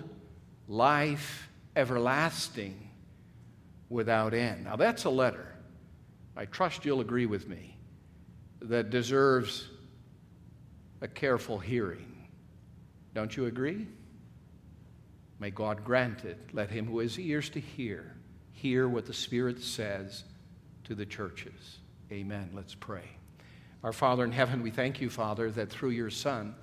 life, 0.67 1.47
everlasting, 1.77 2.89
without 3.87 4.33
end. 4.33 4.65
Now, 4.65 4.75
that's 4.75 5.05
a 5.05 5.09
letter 5.09 5.47
I 6.35 6.45
trust 6.45 6.85
you'll 6.85 6.99
agree 7.01 7.25
with 7.25 7.47
me, 7.47 7.77
that 8.61 8.89
deserves 8.89 9.69
a 11.01 11.07
careful 11.07 11.57
hearing. 11.57 12.27
Don't 13.15 13.35
you 13.35 13.45
agree? 13.45 13.87
May 15.39 15.49
God 15.49 15.83
grant 15.83 16.25
it. 16.25 16.37
Let 16.51 16.69
him 16.69 16.87
who 16.87 16.99
has 16.99 17.17
ears 17.17 17.49
to 17.51 17.59
hear, 17.59 18.13
hear 18.51 18.87
what 18.87 19.05
the 19.05 19.13
Spirit 19.13 19.61
says 19.63 20.25
to 20.83 20.93
the 20.93 21.05
churches. 21.05 21.79
Amen. 22.11 22.51
Let's 22.53 22.73
pray. 22.73 23.03
Our 23.83 23.91
Father 23.91 24.23
in 24.23 24.31
heaven, 24.31 24.63
we 24.63 24.71
thank 24.71 25.01
you, 25.01 25.09
Father, 25.09 25.51
that 25.51 25.69
through 25.69 25.89
your 25.89 26.09
Son, 26.09 26.55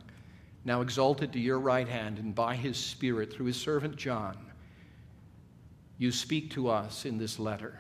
now 0.65 0.81
exalted 0.81 1.35
to 1.35 1.39
your 1.39 1.61
right 1.61 1.87
hand, 1.87 2.19
and 2.19 2.35
by 2.35 2.57
his 2.57 2.79
Spirit, 2.79 3.33
through 3.33 3.47
his 3.47 3.57
servant 3.57 3.97
John, 3.97 4.39
you 5.99 6.11
speak 6.11 6.51
to 6.53 6.69
us 6.69 7.05
in 7.05 7.19
this 7.19 7.39
letter. 7.39 7.79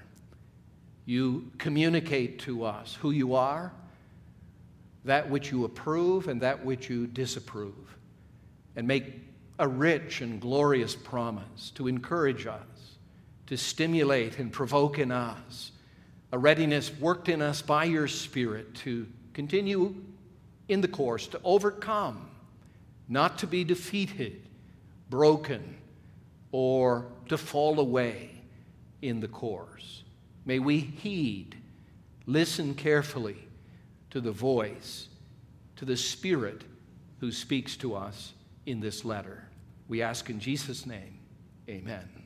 You 1.06 1.50
communicate 1.56 2.38
to 2.40 2.64
us 2.64 2.94
who 3.00 3.10
you 3.10 3.34
are, 3.34 3.72
that 5.06 5.30
which 5.30 5.50
you 5.50 5.64
approve, 5.64 6.28
and 6.28 6.42
that 6.42 6.64
which 6.64 6.90
you 6.90 7.06
disapprove, 7.06 7.96
and 8.76 8.86
make 8.86 9.22
a 9.58 9.66
rich 9.66 10.20
and 10.20 10.38
glorious 10.40 10.94
promise 10.94 11.72
to 11.76 11.88
encourage 11.88 12.46
us, 12.46 12.60
to 13.46 13.56
stimulate 13.56 14.38
and 14.38 14.52
provoke 14.52 14.98
in 14.98 15.10
us 15.10 15.72
a 16.34 16.38
readiness 16.38 16.90
worked 16.98 17.28
in 17.28 17.40
us 17.40 17.62
by 17.62 17.84
your 17.84 18.08
Spirit 18.08 18.74
to 18.74 19.06
continue 19.34 19.94
in 20.68 20.80
the 20.80 20.88
course, 20.88 21.28
to 21.28 21.40
overcome, 21.44 22.28
not 23.08 23.38
to 23.38 23.46
be 23.46 23.62
defeated, 23.62 24.42
broken, 25.08 25.76
or 26.50 27.06
to 27.28 27.38
fall 27.38 27.78
away 27.78 28.32
in 29.00 29.20
the 29.20 29.28
course. 29.28 30.02
May 30.44 30.58
we 30.58 30.80
heed, 30.80 31.54
listen 32.26 32.74
carefully 32.74 33.38
to 34.10 34.20
the 34.20 34.32
voice, 34.32 35.06
to 35.76 35.84
the 35.84 35.96
Spirit 35.96 36.64
who 37.20 37.30
speaks 37.30 37.76
to 37.76 37.94
us 37.94 38.32
in 38.66 38.80
this 38.80 39.04
letter. 39.04 39.44
We 39.86 40.02
ask 40.02 40.28
in 40.28 40.40
Jesus' 40.40 40.84
name, 40.84 41.20
amen. 41.68 42.23